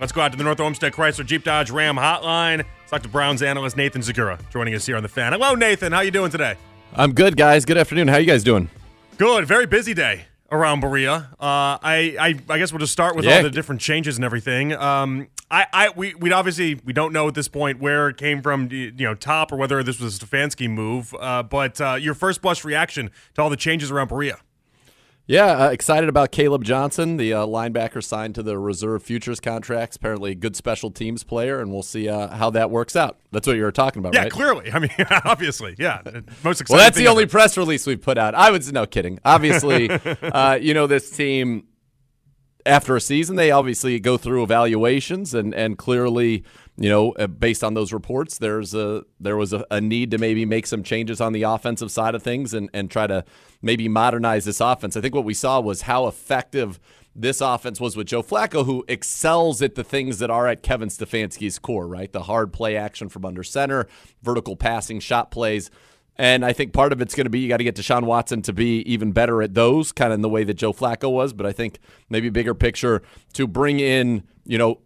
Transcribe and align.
Let's 0.00 0.12
go 0.12 0.20
out 0.22 0.32
to 0.32 0.38
the 0.38 0.44
North 0.44 0.58
Olmsted 0.60 0.92
Chrysler 0.92 1.24
Jeep 1.26 1.44
Dodge 1.44 1.70
Ram 1.70 1.96
hotline. 1.96 2.58
Let's 2.78 2.90
talk 2.90 3.02
to 3.02 3.08
Browns 3.08 3.42
analyst 3.42 3.76
Nathan 3.76 4.00
Zegura 4.02 4.38
joining 4.50 4.74
us 4.74 4.86
here 4.86 4.96
on 4.96 5.02
the 5.02 5.08
fan. 5.08 5.32
Hello, 5.32 5.54
Nathan. 5.54 5.92
How 5.92 6.00
you 6.00 6.10
doing 6.10 6.30
today? 6.30 6.56
I'm 6.94 7.12
good, 7.12 7.36
guys. 7.36 7.64
Good 7.64 7.78
afternoon. 7.78 8.08
How 8.08 8.16
you 8.18 8.26
guys 8.26 8.42
doing? 8.44 8.68
Good. 9.18 9.46
Very 9.46 9.66
busy 9.66 9.94
day 9.94 10.26
around 10.50 10.80
Berea. 10.80 11.12
Uh, 11.12 11.78
I, 11.82 12.16
I 12.20 12.34
I 12.48 12.58
guess 12.58 12.72
we'll 12.72 12.78
just 12.80 12.92
start 12.92 13.16
with 13.16 13.24
Yeah. 13.24 13.36
all 13.38 13.42
the 13.42 13.50
different 13.50 13.80
changes 13.80 14.16
and 14.16 14.24
everything. 14.24 14.72
Um, 14.74 15.28
I, 15.50 15.66
I 15.72 15.88
we 15.90 16.14
we 16.14 16.32
obviously 16.32 16.74
we 16.84 16.92
don't 16.92 17.12
know 17.12 17.28
at 17.28 17.34
this 17.34 17.48
point 17.48 17.78
where 17.80 18.08
it 18.08 18.16
came 18.16 18.42
from, 18.42 18.68
you 18.70 18.90
know, 18.92 19.14
top 19.14 19.52
or 19.52 19.56
whether 19.56 19.82
this 19.82 20.00
was 20.00 20.16
a 20.16 20.26
Stefanski 20.26 20.68
move. 20.68 21.14
Uh, 21.18 21.42
but 21.42 21.80
uh, 21.80 21.94
your 21.94 22.14
first 22.14 22.42
blush 22.42 22.64
reaction 22.64 23.10
to 23.34 23.42
all 23.42 23.50
the 23.50 23.56
changes 23.56 23.90
around 23.90 24.08
Berea. 24.08 24.38
Yeah, 25.26 25.66
uh, 25.66 25.70
excited 25.70 26.08
about 26.08 26.32
Caleb 26.32 26.64
Johnson, 26.64 27.16
the 27.16 27.32
uh, 27.32 27.46
linebacker 27.46 28.02
signed 28.02 28.34
to 28.34 28.42
the 28.42 28.58
reserve 28.58 29.04
futures 29.04 29.38
contracts. 29.38 29.94
Apparently, 29.94 30.32
a 30.32 30.34
good 30.34 30.56
special 30.56 30.90
teams 30.90 31.22
player, 31.22 31.60
and 31.60 31.72
we'll 31.72 31.84
see 31.84 32.08
uh, 32.08 32.28
how 32.28 32.50
that 32.50 32.70
works 32.70 32.96
out. 32.96 33.18
That's 33.30 33.46
what 33.46 33.56
you 33.56 33.62
were 33.62 33.70
talking 33.70 34.00
about, 34.00 34.14
right? 34.14 34.14
Yeah, 34.14 34.22
right? 34.22 34.32
clearly. 34.32 34.72
I 34.72 34.80
mean, 34.80 34.90
obviously, 35.24 35.76
yeah. 35.78 36.02
Most 36.42 36.60
exciting. 36.60 36.64
Well, 36.70 36.78
that's 36.78 36.96
the 36.98 37.06
only 37.06 37.22
ever. 37.22 37.30
press 37.30 37.56
release 37.56 37.86
we've 37.86 38.02
put 38.02 38.18
out. 38.18 38.34
I 38.34 38.50
was 38.50 38.72
no 38.72 38.84
kidding. 38.84 39.20
Obviously, 39.24 39.88
uh, 40.22 40.54
you 40.54 40.74
know 40.74 40.86
this 40.86 41.10
team. 41.10 41.68
After 42.64 42.94
a 42.94 43.00
season, 43.00 43.34
they 43.34 43.50
obviously 43.50 43.98
go 43.98 44.16
through 44.16 44.42
evaluations, 44.42 45.34
and 45.34 45.54
and 45.54 45.78
clearly, 45.78 46.44
you 46.76 46.88
know, 46.88 47.12
uh, 47.12 47.26
based 47.26 47.62
on 47.62 47.74
those 47.74 47.92
reports, 47.92 48.38
there's 48.38 48.74
a 48.74 49.04
there 49.20 49.36
was 49.36 49.52
a, 49.52 49.64
a 49.70 49.80
need 49.80 50.10
to 50.12 50.18
maybe 50.18 50.44
make 50.46 50.66
some 50.66 50.82
changes 50.82 51.20
on 51.20 51.32
the 51.32 51.42
offensive 51.42 51.90
side 51.90 52.14
of 52.14 52.22
things, 52.22 52.54
and 52.54 52.70
and 52.72 52.90
try 52.90 53.06
to 53.06 53.24
maybe 53.60 53.88
modernize 53.88 54.44
this 54.44 54.60
offense. 54.60 54.96
I 54.96 55.00
think 55.00 55.14
what 55.14 55.24
we 55.24 55.34
saw 55.34 55.60
was 55.60 55.82
how 55.82 56.06
effective 56.06 56.80
this 57.14 57.40
offense 57.40 57.78
was 57.78 57.94
with 57.94 58.06
Joe 58.06 58.22
Flacco, 58.22 58.64
who 58.64 58.84
excels 58.88 59.60
at 59.60 59.74
the 59.74 59.84
things 59.84 60.18
that 60.18 60.30
are 60.30 60.48
at 60.48 60.62
Kevin 60.62 60.88
Stefanski's 60.88 61.58
core, 61.58 61.86
right? 61.86 62.10
The 62.10 62.22
hard 62.22 62.52
play 62.52 62.76
action 62.76 63.10
from 63.10 63.26
under 63.26 63.42
center, 63.42 63.86
vertical 64.22 64.56
passing, 64.56 64.98
shot 64.98 65.30
plays. 65.30 65.70
And 66.16 66.44
I 66.44 66.52
think 66.52 66.72
part 66.72 66.92
of 66.92 67.00
it's 67.00 67.14
going 67.14 67.24
to 67.24 67.30
be 67.30 67.40
you 67.40 67.48
got 67.48 67.58
to 67.58 67.64
get 67.64 67.76
Deshaun 67.76 68.04
Watson 68.04 68.42
to 68.42 68.52
be 68.52 68.80
even 68.80 69.12
better 69.12 69.42
at 69.42 69.54
those, 69.54 69.92
kind 69.92 70.12
of 70.12 70.16
in 70.16 70.20
the 70.22 70.28
way 70.28 70.44
that 70.44 70.54
Joe 70.54 70.72
Flacco 70.72 71.10
was. 71.10 71.32
But 71.32 71.46
I 71.46 71.52
think 71.52 71.78
maybe 72.08 72.28
bigger 72.30 72.54
picture 72.54 73.02
to 73.34 73.46
bring 73.46 73.80
in, 73.80 74.22
you 74.44 74.58
know, 74.58 74.80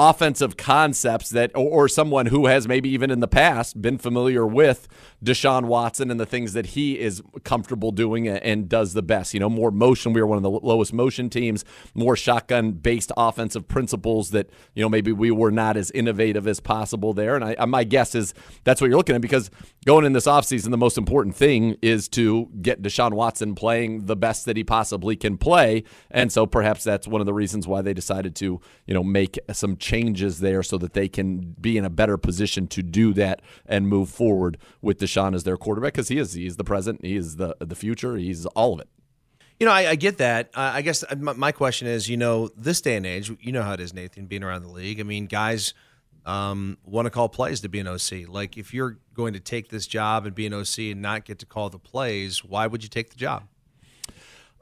offensive 0.00 0.56
concepts 0.56 1.28
that, 1.28 1.50
or, 1.54 1.84
or 1.84 1.88
someone 1.88 2.26
who 2.26 2.46
has 2.46 2.66
maybe 2.66 2.88
even 2.88 3.10
in 3.10 3.20
the 3.20 3.28
past 3.28 3.82
been 3.82 3.98
familiar 3.98 4.46
with 4.46 4.88
Deshaun 5.22 5.66
Watson 5.66 6.10
and 6.10 6.18
the 6.18 6.24
things 6.24 6.54
that 6.54 6.66
he 6.68 6.98
is 6.98 7.22
comfortable 7.44 7.92
doing 7.92 8.26
and, 8.26 8.70
does 8.70 8.94
the 8.94 9.02
best. 9.02 9.34
You 9.34 9.40
know, 9.40 9.50
more 9.50 9.70
motion. 9.70 10.12
We 10.12 10.20
were 10.20 10.26
one 10.26 10.36
of 10.36 10.42
the 10.42 10.50
lowest 10.50 10.92
motion 10.92 11.28
teams, 11.28 11.64
more 11.94 12.14
shotgun 12.14 12.72
based 12.72 13.10
offensive 13.16 13.66
principles 13.68 14.30
that, 14.30 14.48
you 14.74 14.82
know, 14.82 14.88
maybe 14.88 15.12
we 15.12 15.30
were 15.30 15.50
not 15.50 15.76
as 15.76 15.90
innovative 15.90 16.46
as 16.46 16.60
possible 16.60 17.12
there. 17.12 17.34
And 17.34 17.44
I, 17.44 17.64
my 17.66 17.84
guess 17.84 18.14
is 18.14 18.32
that's 18.64 18.80
what 18.80 18.88
you're 18.88 18.96
looking 18.96 19.16
at 19.16 19.22
because 19.22 19.50
going 19.84 20.04
in 20.04 20.12
this 20.12 20.26
offseason, 20.26 20.70
the 20.70 20.78
most 20.78 20.96
important 20.96 21.34
thing 21.34 21.76
is 21.82 22.08
to 22.10 22.48
get 22.62 22.80
Deshaun 22.80 23.12
Watson 23.12 23.54
playing 23.54 24.06
the 24.06 24.16
best 24.16 24.44
that 24.46 24.56
he 24.56 24.62
possibly 24.62 25.16
can 25.16 25.36
play. 25.36 25.84
And 26.10 26.30
so 26.30 26.46
perhaps 26.46 26.84
that's 26.84 27.08
one 27.08 27.20
of 27.20 27.26
the 27.26 27.34
reasons 27.34 27.66
why 27.66 27.82
they 27.82 27.92
decided 27.92 28.34
to, 28.36 28.60
you 28.86 28.94
know, 28.94 29.02
make 29.02 29.38
some 29.52 29.76
changes 29.76 29.89
there 29.90 30.62
so 30.62 30.78
that 30.78 30.92
they 30.92 31.08
can 31.08 31.56
be 31.60 31.76
in 31.76 31.84
a 31.84 31.90
better 31.90 32.16
position 32.16 32.66
to 32.68 32.82
do 32.82 33.12
that 33.14 33.40
and 33.66 33.88
move 33.88 34.08
forward 34.08 34.58
with 34.80 34.98
Deshaun 34.98 35.34
as 35.34 35.44
their 35.44 35.56
quarterback 35.56 35.94
because 35.94 36.08
he 36.08 36.18
is 36.18 36.34
he's 36.34 36.56
the 36.56 36.64
present, 36.64 37.04
he 37.04 37.16
is 37.16 37.36
the 37.36 37.56
the 37.58 37.74
future, 37.74 38.16
he's 38.16 38.46
all 38.46 38.74
of 38.74 38.80
it. 38.80 38.88
You 39.58 39.66
know, 39.66 39.72
I, 39.72 39.90
I 39.90 39.94
get 39.96 40.16
that. 40.18 40.50
Uh, 40.54 40.72
I 40.74 40.82
guess 40.82 41.04
my, 41.18 41.34
my 41.34 41.52
question 41.52 41.86
is, 41.86 42.08
you 42.08 42.16
know, 42.16 42.48
this 42.56 42.80
day 42.80 42.96
and 42.96 43.04
age, 43.04 43.30
you 43.40 43.52
know 43.52 43.62
how 43.62 43.74
it 43.74 43.80
is, 43.80 43.92
Nathan, 43.92 44.24
being 44.24 44.42
around 44.42 44.62
the 44.62 44.70
league. 44.70 45.00
I 45.00 45.02
mean, 45.02 45.26
guys 45.26 45.74
um, 46.24 46.78
want 46.82 47.04
to 47.06 47.10
call 47.10 47.28
plays 47.28 47.60
to 47.60 47.68
be 47.68 47.78
an 47.78 47.86
OC. 47.86 48.28
Like, 48.28 48.56
if 48.56 48.72
you're 48.72 48.98
going 49.14 49.34
to 49.34 49.40
take 49.40 49.68
this 49.68 49.86
job 49.86 50.24
and 50.24 50.34
be 50.34 50.46
an 50.46 50.54
OC 50.54 50.78
and 50.78 51.02
not 51.02 51.26
get 51.26 51.38
to 51.40 51.46
call 51.46 51.68
the 51.68 51.78
plays, 51.78 52.42
why 52.42 52.66
would 52.66 52.82
you 52.82 52.88
take 52.88 53.10
the 53.10 53.16
job? 53.16 53.44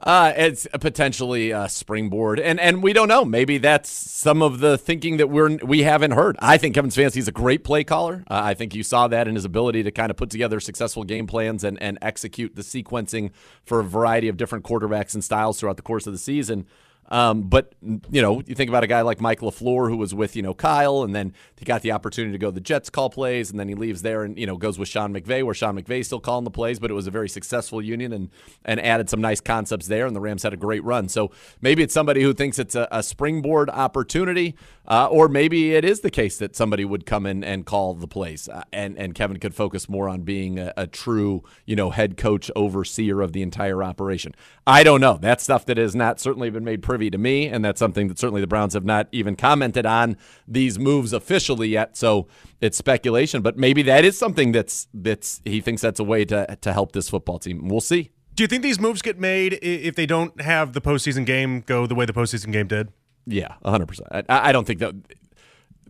Uh, 0.01 0.31
it's 0.37 0.65
a 0.71 0.79
potentially 0.79 1.51
a 1.51 1.67
springboard, 1.67 2.39
and 2.39 2.57
and 2.59 2.81
we 2.81 2.93
don't 2.93 3.09
know. 3.09 3.25
Maybe 3.25 3.57
that's 3.57 3.89
some 3.89 4.41
of 4.41 4.59
the 4.59 4.77
thinking 4.77 5.17
that 5.17 5.29
we're 5.29 5.57
we 5.57 5.83
haven't 5.83 6.11
heard. 6.11 6.37
I 6.39 6.57
think 6.57 6.75
Kevin 6.75 6.89
Stefanski 6.89 7.17
is 7.17 7.27
a 7.27 7.33
great 7.33 7.65
play 7.65 7.83
caller. 7.83 8.23
Uh, 8.29 8.39
I 8.41 8.53
think 8.53 8.73
you 8.73 8.81
saw 8.81 9.09
that 9.09 9.27
in 9.27 9.35
his 9.35 9.43
ability 9.43 9.83
to 9.83 9.91
kind 9.91 10.09
of 10.09 10.15
put 10.15 10.29
together 10.29 10.61
successful 10.61 11.03
game 11.03 11.27
plans 11.27 11.65
and 11.65 11.81
and 11.81 11.97
execute 12.01 12.55
the 12.55 12.61
sequencing 12.61 13.31
for 13.63 13.81
a 13.81 13.83
variety 13.83 14.29
of 14.29 14.37
different 14.37 14.63
quarterbacks 14.63 15.13
and 15.13 15.23
styles 15.23 15.59
throughout 15.59 15.75
the 15.75 15.83
course 15.83 16.07
of 16.07 16.13
the 16.13 16.19
season. 16.19 16.65
Um, 17.09 17.43
but 17.43 17.73
you 17.81 18.21
know, 18.21 18.41
you 18.45 18.55
think 18.55 18.69
about 18.69 18.83
a 18.83 18.87
guy 18.87 19.01
like 19.01 19.19
Mike 19.19 19.39
LaFleur 19.39 19.89
who 19.89 19.97
was 19.97 20.13
with 20.13 20.35
you 20.35 20.41
know 20.41 20.53
Kyle, 20.53 21.03
and 21.03 21.13
then 21.13 21.33
he 21.57 21.65
got 21.65 21.81
the 21.81 21.91
opportunity 21.91 22.31
to 22.31 22.37
go 22.37 22.47
to 22.47 22.51
the 22.51 22.61
Jets 22.61 22.89
call 22.89 23.09
plays, 23.09 23.49
and 23.49 23.59
then 23.59 23.67
he 23.67 23.75
leaves 23.75 24.03
there 24.03 24.23
and 24.23 24.37
you 24.37 24.45
know 24.45 24.57
goes 24.57 24.77
with 24.77 24.87
Sean 24.87 25.13
McVay, 25.13 25.43
where 25.43 25.55
Sean 25.55 25.75
McVay's 25.75 26.05
still 26.05 26.19
calling 26.19 26.43
the 26.43 26.51
plays, 26.51 26.79
but 26.79 26.91
it 26.91 26.93
was 26.93 27.07
a 27.07 27.11
very 27.11 27.27
successful 27.27 27.81
union 27.81 28.13
and 28.13 28.29
and 28.63 28.79
added 28.79 29.09
some 29.09 29.21
nice 29.21 29.41
concepts 29.41 29.87
there, 29.87 30.05
and 30.05 30.15
the 30.15 30.19
Rams 30.19 30.43
had 30.43 30.53
a 30.53 30.57
great 30.57 30.83
run. 30.83 31.09
So 31.09 31.31
maybe 31.61 31.81
it's 31.81 31.93
somebody 31.93 32.21
who 32.21 32.33
thinks 32.33 32.59
it's 32.59 32.75
a, 32.75 32.87
a 32.91 33.01
springboard 33.01 33.69
opportunity, 33.71 34.55
uh, 34.87 35.07
or 35.07 35.27
maybe 35.27 35.73
it 35.73 35.83
is 35.83 36.01
the 36.01 36.11
case 36.11 36.37
that 36.37 36.55
somebody 36.55 36.85
would 36.85 37.05
come 37.07 37.25
in 37.25 37.43
and 37.43 37.65
call 37.65 37.95
the 37.95 38.07
plays, 38.07 38.47
uh, 38.47 38.63
and 38.71 38.97
and 38.97 39.15
Kevin 39.15 39.39
could 39.39 39.55
focus 39.55 39.89
more 39.89 40.07
on 40.07 40.21
being 40.21 40.59
a, 40.59 40.73
a 40.77 40.85
true 40.85 41.43
you 41.65 41.75
know 41.75 41.89
head 41.89 42.17
coach 42.17 42.51
overseer 42.55 43.21
of 43.21 43.33
the 43.33 43.41
entire 43.41 43.83
operation. 43.83 44.35
I 44.67 44.83
don't 44.83 45.01
know. 45.01 45.17
That's 45.19 45.43
stuff 45.43 45.65
that 45.65 45.77
has 45.77 45.95
not 45.95 46.19
certainly 46.19 46.51
been 46.51 46.63
made 46.63 46.83
privy 46.83 46.98
to 47.07 47.19
me, 47.19 47.47
and 47.47 47.63
that's 47.63 47.77
something 47.77 48.07
that 48.07 48.17
certainly 48.17 48.41
the 48.41 48.47
Browns 48.47 48.73
have 48.73 48.83
not 48.83 49.07
even 49.11 49.35
commented 49.35 49.85
on 49.85 50.17
these 50.47 50.79
moves 50.79 51.13
officially 51.13 51.67
yet. 51.69 51.95
So 51.95 52.27
it's 52.61 52.79
speculation, 52.79 53.43
but 53.43 53.57
maybe 53.57 53.83
that 53.83 54.03
is 54.03 54.17
something 54.17 54.51
that's 54.51 54.87
that's 54.91 55.39
he 55.45 55.61
thinks 55.61 55.83
that's 55.83 55.99
a 55.99 56.03
way 56.03 56.25
to 56.25 56.57
to 56.61 56.73
help 56.73 56.93
this 56.93 57.09
football 57.09 57.37
team. 57.37 57.67
We'll 57.67 57.79
see. 57.79 58.09
Do 58.33 58.43
you 58.43 58.47
think 58.47 58.63
these 58.63 58.79
moves 58.79 59.01
get 59.01 59.19
made 59.19 59.59
if 59.61 59.95
they 59.95 60.05
don't 60.05 60.39
have 60.41 60.73
the 60.73 60.81
postseason 60.81 61.25
game 61.25 61.61
go 61.61 61.85
the 61.85 61.93
way 61.93 62.05
the 62.05 62.13
postseason 62.13 62.53
game 62.53 62.67
did? 62.67 62.89
Yeah, 63.25 63.55
100%. 63.65 63.99
I, 64.11 64.49
I 64.49 64.51
don't 64.51 64.65
think 64.65 64.79
that 64.79 64.95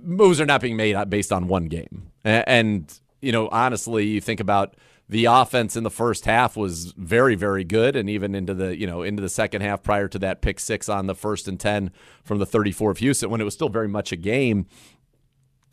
moves 0.02 0.42
are 0.42 0.46
not 0.46 0.62
being 0.62 0.76
made 0.76 0.96
uh, 0.96 1.06
based 1.06 1.32
on 1.32 1.48
one 1.48 1.66
game. 1.66 2.12
And, 2.24 2.92
you 3.22 3.32
know, 3.32 3.50
honestly, 3.52 4.08
you 4.08 4.22
think 4.22 4.40
about 4.40 4.76
the 5.10 5.26
offense 5.26 5.76
in 5.76 5.84
the 5.84 5.90
first 5.90 6.26
half 6.26 6.56
was 6.56 6.94
very, 6.96 7.34
very 7.34 7.64
good. 7.64 7.96
And 7.96 8.08
even 8.10 8.36
into 8.36 8.54
the, 8.54 8.80
you 8.80 8.86
know, 8.86 9.02
into 9.02 9.22
the 9.22 9.30
second 9.30 9.62
half 9.62 9.82
prior 9.82 10.08
to 10.08 10.20
that 10.20 10.42
pick 10.42 10.60
six 10.60 10.88
on 10.88 11.08
the 11.08 11.16
first 11.16 11.48
and 11.48 11.60
10 11.60 11.92
from 12.24 12.38
the 12.38 12.46
34 12.46 12.92
of 12.92 12.98
Houston 13.00 13.32
when 13.32 13.42
it 13.42 13.46
was 13.46 13.56
still 13.56 13.70
very 13.70 13.88
much 13.88 14.12
a 14.12 14.16
game. 14.16 14.68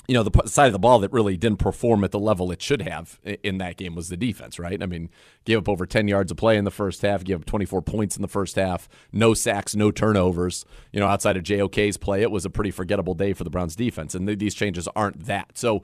You 0.09 0.15
know, 0.15 0.23
the 0.23 0.49
side 0.49 0.69
of 0.69 0.73
the 0.73 0.79
ball 0.79 1.01
that 1.01 1.13
really 1.13 1.37
didn't 1.37 1.59
perform 1.59 2.05
at 2.05 2.13
the 2.13 2.19
level 2.19 2.53
it 2.53 2.63
should 2.63 2.81
have 2.81 3.19
in 3.43 3.59
that 3.59 3.77
game 3.77 3.97
was 3.97 4.09
the 4.09 4.17
defense, 4.17 4.57
right? 4.57 4.81
I 4.81 4.87
mean, 4.87 5.11
gave 5.45 5.59
up 5.59 5.69
over 5.69 5.85
10 5.85 6.07
yards 6.07 6.31
of 6.31 6.37
play 6.37 6.57
in 6.57 6.65
the 6.65 6.71
first 6.71 7.03
half, 7.03 7.25
gave 7.25 7.41
up 7.41 7.45
24 7.45 7.83
points 7.83 8.15
in 8.15 8.23
the 8.23 8.29
first 8.29 8.55
half, 8.55 8.89
no 9.13 9.35
sacks, 9.35 9.75
no 9.75 9.91
turnovers. 9.91 10.65
You 10.93 11.01
know, 11.01 11.09
outside 11.09 11.37
of 11.37 11.43
JOK's 11.43 11.97
play, 11.97 12.23
it 12.23 12.31
was 12.31 12.45
a 12.45 12.51
pretty 12.51 12.71
forgettable 12.71 13.15
day 13.15 13.33
for 13.33 13.43
the 13.43 13.51
Browns 13.51 13.75
defense. 13.75 14.15
And 14.15 14.29
th- 14.29 14.39
these 14.39 14.55
changes 14.55 14.89
aren't 14.95 15.27
that. 15.27 15.59
So, 15.59 15.83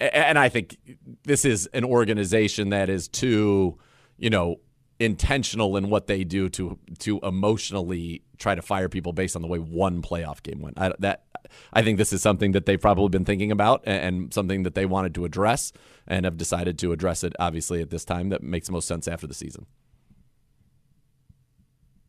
and 0.00 0.38
I 0.38 0.48
think 0.48 0.76
this 1.24 1.44
is 1.44 1.66
an 1.68 1.84
organization 1.84 2.70
that 2.70 2.88
is 2.88 3.08
too, 3.08 3.78
you 4.18 4.30
know, 4.30 4.60
intentional 5.00 5.76
in 5.76 5.90
what 5.90 6.06
they 6.06 6.24
do 6.24 6.48
to 6.48 6.78
to 7.00 7.18
emotionally 7.20 8.22
try 8.38 8.54
to 8.54 8.62
fire 8.62 8.88
people 8.88 9.12
based 9.12 9.36
on 9.36 9.42
the 9.42 9.48
way 9.48 9.58
one 9.58 10.02
playoff 10.02 10.42
game 10.42 10.60
went. 10.60 10.78
I, 10.78 10.92
that 11.00 11.24
I 11.72 11.82
think 11.82 11.98
this 11.98 12.12
is 12.12 12.22
something 12.22 12.52
that 12.52 12.66
they've 12.66 12.80
probably 12.80 13.08
been 13.08 13.24
thinking 13.24 13.50
about 13.50 13.82
and, 13.84 14.16
and 14.16 14.34
something 14.34 14.62
that 14.62 14.74
they 14.74 14.86
wanted 14.86 15.14
to 15.16 15.24
address 15.24 15.72
and 16.06 16.24
have 16.24 16.36
decided 16.36 16.78
to 16.80 16.92
address 16.92 17.24
it. 17.24 17.34
Obviously, 17.38 17.80
at 17.80 17.90
this 17.90 18.04
time, 18.04 18.28
that 18.30 18.42
makes 18.42 18.66
the 18.66 18.72
most 18.72 18.88
sense 18.88 19.08
after 19.08 19.26
the 19.26 19.34
season. 19.34 19.66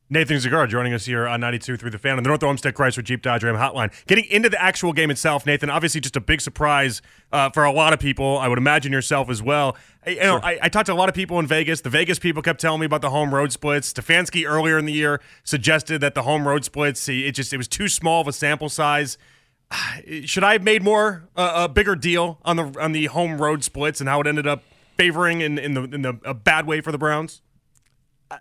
Nathan 0.07 0.37
Zegura 0.37 0.69
joining 0.69 0.93
us 0.93 1.05
here 1.05 1.27
on 1.27 1.39
92 1.39 1.77
through 1.77 1.89
the 1.89 1.97
fan 1.97 2.17
on 2.17 2.23
the 2.23 2.27
North 2.27 2.43
Olmsted 2.43 2.75
Chrysler 2.75 3.03
Jeep 3.03 3.23
Dodge 3.23 3.43
Ram 3.43 3.55
hotline. 3.55 3.91
Getting 4.05 4.25
into 4.25 4.49
the 4.49 4.61
actual 4.61 4.93
game 4.93 5.09
itself, 5.09 5.47
Nathan, 5.47 5.71
obviously 5.71 5.99
just 5.99 6.15
a 6.15 6.21
big 6.21 6.41
surprise 6.41 7.01
uh, 7.31 7.49
for 7.49 7.63
a 7.63 7.71
lot 7.71 7.91
of 7.91 7.99
people. 7.99 8.37
I 8.37 8.47
would 8.47 8.59
imagine 8.59 8.91
yourself 8.91 9.31
as 9.31 9.41
well. 9.41 9.75
I, 10.05 10.09
you 10.11 10.19
know, 10.19 10.39
I, 10.43 10.59
I, 10.61 10.69
talked 10.69 10.85
to 10.87 10.93
a 10.93 10.95
lot 10.95 11.09
of 11.09 11.15
people 11.15 11.39
in 11.39 11.47
Vegas. 11.47 11.81
The 11.81 11.89
Vegas 11.89 12.19
people 12.19 12.43
kept 12.43 12.61
telling 12.61 12.81
me 12.81 12.85
about 12.85 13.01
the 13.01 13.09
home 13.09 13.33
road 13.33 13.51
splits. 13.51 13.91
Stefanski 13.91 14.47
earlier 14.47 14.77
in 14.77 14.85
the 14.85 14.93
year 14.93 15.21
suggested 15.43 16.01
that 16.01 16.13
the 16.13 16.21
home 16.21 16.47
road 16.47 16.63
splits, 16.63 17.09
it 17.09 17.31
just 17.31 17.51
it 17.51 17.57
was 17.57 17.67
too 17.67 17.87
small 17.87 18.21
of 18.21 18.27
a 18.27 18.33
sample 18.33 18.69
size. 18.69 19.17
Should 20.25 20.43
I 20.43 20.53
have 20.53 20.63
made 20.63 20.83
more 20.83 21.27
uh, 21.35 21.65
a 21.65 21.69
bigger 21.69 21.95
deal 21.95 22.39
on 22.45 22.57
the 22.57 22.79
on 22.79 22.91
the 22.91 23.07
home 23.07 23.41
road 23.41 23.63
splits 23.63 24.01
and 24.01 24.07
how 24.07 24.21
it 24.21 24.27
ended 24.27 24.45
up 24.45 24.61
favoring 24.97 25.41
in, 25.41 25.57
in 25.57 25.73
the 25.73 25.81
in 25.81 26.03
the 26.03 26.19
a 26.23 26.35
bad 26.35 26.67
way 26.67 26.79
for 26.79 26.91
the 26.91 26.99
Browns? 26.99 27.41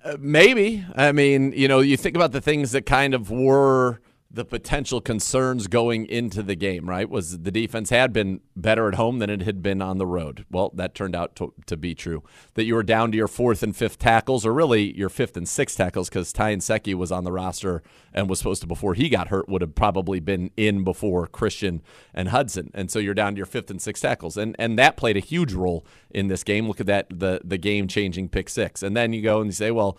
Uh, 0.03 0.17
maybe. 0.19 0.85
I 0.95 1.13
mean, 1.13 1.53
you 1.53 1.69
know, 1.69 1.81
you 1.81 1.97
think 1.97 2.17
about 2.17 2.33
the 2.33 2.41
things 2.41 2.73
that 2.73 2.87
kind 2.87 3.15
of 3.15 3.31
were 3.31 4.01
the 4.35 4.45
potential 4.45 5.01
concerns 5.01 5.69
going 5.69 6.07
into 6.07 6.43
the 6.43 6.57
game, 6.57 6.89
right? 6.89 7.09
Was 7.09 7.39
the 7.41 7.53
defense 7.53 7.91
had 7.91 8.13
been 8.13 8.41
better 8.57 8.89
at 8.89 8.97
home 8.97 9.21
than 9.21 9.31
it 9.31 9.43
had 9.43 9.63
been 9.63 9.81
on 9.81 9.99
the 9.99 10.07
road. 10.07 10.45
Well, 10.51 10.73
that 10.75 10.95
turned 10.95 11.15
out 11.15 11.37
to, 11.37 11.55
to 11.67 11.77
be 11.77 11.95
true. 11.95 12.25
That 12.55 12.65
you 12.65 12.75
were 12.75 12.83
down 12.83 13.13
to 13.13 13.17
your 13.17 13.29
fourth 13.29 13.63
and 13.63 13.77
fifth 13.77 13.99
tackles, 13.99 14.45
or 14.45 14.53
really 14.53 14.97
your 14.97 15.09
fifth 15.09 15.37
and 15.37 15.49
sixth 15.49 15.77
tackles, 15.77 16.09
because 16.09 16.33
Ty 16.33 16.57
Nsekhe 16.57 16.95
was 16.95 17.13
on 17.13 17.23
the 17.23 17.31
roster 17.33 17.83
and 18.13 18.29
was 18.29 18.39
supposed 18.39 18.61
to, 18.63 18.67
before 18.67 18.95
he 18.95 19.09
got 19.09 19.29
hurt, 19.29 19.49
would 19.49 19.63
have 19.63 19.75
probably 19.77 20.19
been 20.19 20.51
in 20.57 20.83
before 20.83 21.29
Christian 21.29 21.81
and 22.13 22.31
Hudson. 22.31 22.71
And 22.75 22.91
so 22.91 22.99
you're 22.99 23.15
down 23.15 23.35
to 23.35 23.39
your 23.39 23.47
fifth 23.47 23.71
and 23.71 23.81
sixth 23.81 24.03
tackles. 24.03 24.37
And 24.37 24.57
and 24.59 24.77
that 24.79 24.97
played 24.97 25.17
a 25.17 25.21
huge 25.21 25.53
role 25.53 25.87
in 26.11 26.27
this 26.27 26.43
game. 26.43 26.67
Look 26.67 26.81
at 26.81 26.87
that, 26.87 27.07
the, 27.09 27.41
the 27.45 27.59
game 27.59 27.87
changing 27.87 28.31
pick 28.31 28.49
six. 28.49 28.83
And 28.83 28.97
then 28.97 29.13
you 29.13 29.23
go 29.23 29.41
and 29.41 29.47
you 29.47 29.53
say, 29.53 29.71
well, 29.71 29.97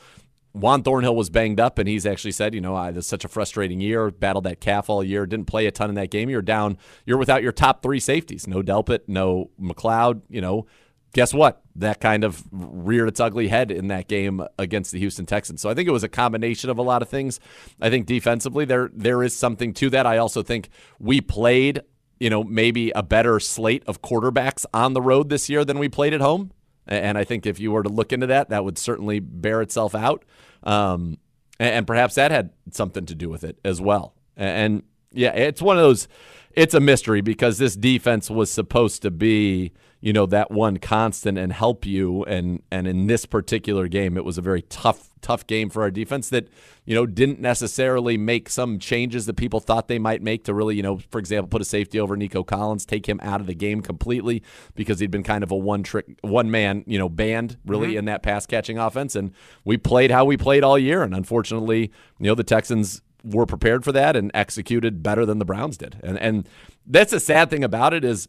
Juan 0.56 0.84
Thornhill 0.84 1.16
was 1.16 1.30
banged 1.30 1.60
up, 1.60 1.78
and 1.78 1.88
he's 1.88 2.06
actually 2.06 2.31
said, 2.31 2.56
you 2.56 2.62
know, 2.62 2.75
I, 2.75 2.92
this 2.92 3.04
is 3.04 3.10
such 3.10 3.25
a 3.25 3.28
frustrating 3.28 3.81
year. 3.81 4.10
Battled 4.10 4.46
that 4.46 4.62
calf 4.62 4.90
all 4.90 5.04
year, 5.04 5.25
didn't 5.25 5.48
play 5.48 5.66
a 5.66 5.72
ton 5.72 5.90
in 5.90 5.96
that 5.96 6.10
game. 6.10 6.30
You're 6.30 6.42
down. 6.42 6.78
You're 7.06 7.18
without 7.18 7.44
your 7.44 7.52
top 7.52 7.84
three 7.84 8.00
safeties. 8.00 8.48
No 8.48 8.62
Delpit, 8.62 9.02
no 9.07 9.52
McLeod. 9.62 10.22
You 10.30 10.40
know, 10.40 10.66
guess 11.12 11.34
what? 11.34 11.62
That 11.75 12.00
kind 12.00 12.24
of 12.24 12.42
reared 12.52 13.10
its 13.10 13.19
ugly 13.19 13.50
head 13.50 13.69
in 13.69 13.90
that 13.90 14.07
game 14.07 14.46
against 14.57 14.94
the 14.94 15.00
Houston 15.00 15.25
Texans. 15.25 15.62
So 15.62 15.69
I 15.69 15.74
think 15.74 15.90
it 15.90 15.92
was 15.92 16.04
a 16.04 16.10
combination 16.10 16.69
of 16.69 16.78
a 16.78 16.81
lot 16.81 17.01
of 17.01 17.10
things. 17.10 17.42
I 17.81 17.90
think 17.90 18.06
defensively 18.06 18.63
there 18.63 18.90
there 18.94 19.24
is 19.24 19.36
something 19.36 19.74
to 19.74 19.90
that. 19.90 20.06
I 20.06 20.18
also 20.18 20.42
think 20.42 20.69
we 21.00 21.19
played, 21.19 21.81
you 22.18 22.30
know, 22.30 22.46
maybe 22.46 22.92
a 22.92 23.04
better 23.04 23.42
slate 23.42 23.84
of 23.88 24.01
quarterbacks 24.01 24.66
on 24.74 24.94
the 24.94 25.01
road 25.01 25.28
this 25.28 25.50
year 25.50 25.66
than 25.66 25.80
we 25.80 25.90
played 25.90 26.13
at 26.13 26.22
home. 26.22 26.51
And 26.88 27.18
I 27.18 27.24
think 27.24 27.46
if 27.46 27.60
you 27.60 27.72
were 27.72 27.84
to 27.84 27.90
look 27.90 28.14
into 28.14 28.28
that, 28.28 28.50
that 28.50 28.64
would 28.64 28.78
certainly 28.78 29.20
bear 29.20 29.62
itself 29.62 29.96
out. 29.96 30.24
Um, 30.64 31.18
and 31.60 31.88
perhaps 31.88 32.16
that 32.16 32.32
had 32.32 32.52
something 32.72 33.06
to 33.06 33.16
do 33.16 33.30
with 33.30 33.44
it 33.44 33.58
as 33.64 33.80
well. 33.80 34.14
And 34.36 34.84
yeah, 35.12 35.34
it's 35.34 35.62
one 35.62 35.78
of 35.78 35.84
those, 35.84 36.08
it's 36.52 36.74
a 36.74 36.80
mystery 36.80 37.22
because 37.22 37.58
this 37.58 37.76
defense 37.76 38.30
was 38.30 38.52
supposed 38.52 39.02
to 39.04 39.12
be 39.12 39.72
you 40.06 40.13
know 40.13 40.28
that 40.28 40.52
one 40.52 40.78
constant 40.78 41.36
and 41.36 41.52
help 41.52 41.84
you. 41.84 42.24
And 42.25 42.62
and 42.69 42.88
in 42.88 43.07
this 43.07 43.25
particular 43.25 43.88
game 43.88 44.18
it 44.18 44.24
was 44.24 44.38
a 44.38 44.42
very 44.42 44.62
tough 44.62 45.10
tough 45.19 45.48
game 45.48 45.72
for 45.72 45.81
our 45.81 45.90
defense 45.90 46.30
that 46.30 46.48
you 46.86 46.94
know 46.94 47.07
didn't 47.07 47.40
necessarily 47.40 48.16
make 48.16 48.48
some 48.48 48.78
changes 48.78 49.25
that 49.25 49.34
people 49.34 49.60
thought 49.60 49.88
they 49.88 49.98
might 49.98 50.22
make 50.22 50.44
to 50.44 50.54
really 50.54 50.75
you 50.75 50.84
know 50.84 51.00
for 51.10 51.18
example 51.18 51.48
put 51.48 51.60
a 51.60 51.66
safety 51.66 52.00
over 52.00 52.16
Nico 52.16 52.44
Collins 52.44 52.86
take 52.86 53.10
him 53.10 53.19
out 53.24 53.42
of 53.42 53.48
the 53.48 53.56
game 53.56 53.81
completely 53.81 54.44
because 54.75 55.00
he'd 55.00 55.10
been 55.10 55.24
kind 55.24 55.44
of 55.44 55.50
a 55.50 55.56
one 55.56 55.81
trick 55.81 56.06
one 56.22 56.51
man 56.51 56.84
you 56.86 57.00
know 57.00 57.10
band 57.10 57.58
really 57.66 57.90
mm-hmm. 57.90 57.98
in 57.98 58.06
that 58.06 58.22
pass 58.22 58.46
catching 58.46 58.78
offense. 58.78 59.16
And 59.16 59.31
we 59.63 59.75
played 59.75 60.12
how 60.12 60.24
we 60.24 60.38
played 60.38 60.63
all 60.63 60.78
year. 60.78 61.01
And 61.01 61.16
unfortunately 61.16 61.92
you 62.19 62.28
know 62.28 62.36
the 62.36 62.44
Texans 62.44 63.01
were 63.24 63.48
prepared 63.48 63.84
for 63.84 63.92
that 63.92 64.16
and 64.16 64.30
executed 64.36 65.01
better 65.01 65.25
than 65.25 65.40
the 65.40 65.46
Browns 65.46 65.80
did. 65.80 66.00
And 66.04 66.19
and 66.19 66.48
that's 66.86 67.10
the 67.10 67.19
sad 67.19 67.50
thing 67.50 67.63
about 67.63 67.92
it 67.96 68.06
is 68.06 68.28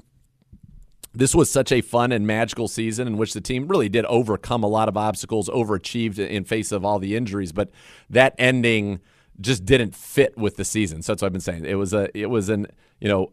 this 1.16 1.34
was 1.34 1.50
such 1.50 1.72
a 1.72 1.80
fun 1.80 2.12
and 2.12 2.26
magical 2.26 2.68
season 2.68 3.06
in 3.06 3.16
which 3.16 3.32
the 3.32 3.40
team 3.40 3.68
really 3.68 3.88
did 3.88 4.04
overcome 4.04 4.62
a 4.62 4.66
lot 4.66 4.88
of 4.88 4.96
obstacles, 4.96 5.48
overachieved 5.48 6.18
in 6.18 6.44
face 6.44 6.72
of 6.72 6.84
all 6.84 6.98
the 6.98 7.16
injuries, 7.16 7.52
but 7.52 7.70
that 8.10 8.34
ending 8.38 9.00
just 9.40 9.64
didn't 9.64 9.94
fit 9.94 10.36
with 10.36 10.56
the 10.56 10.64
season. 10.64 11.02
So 11.02 11.12
that's 11.12 11.22
what 11.22 11.26
I've 11.26 11.32
been 11.32 11.40
saying. 11.40 11.64
It 11.64 11.74
was 11.74 11.94
a 11.94 12.16
it 12.16 12.26
was 12.26 12.48
an 12.50 12.66
you 13.00 13.08
know 13.08 13.32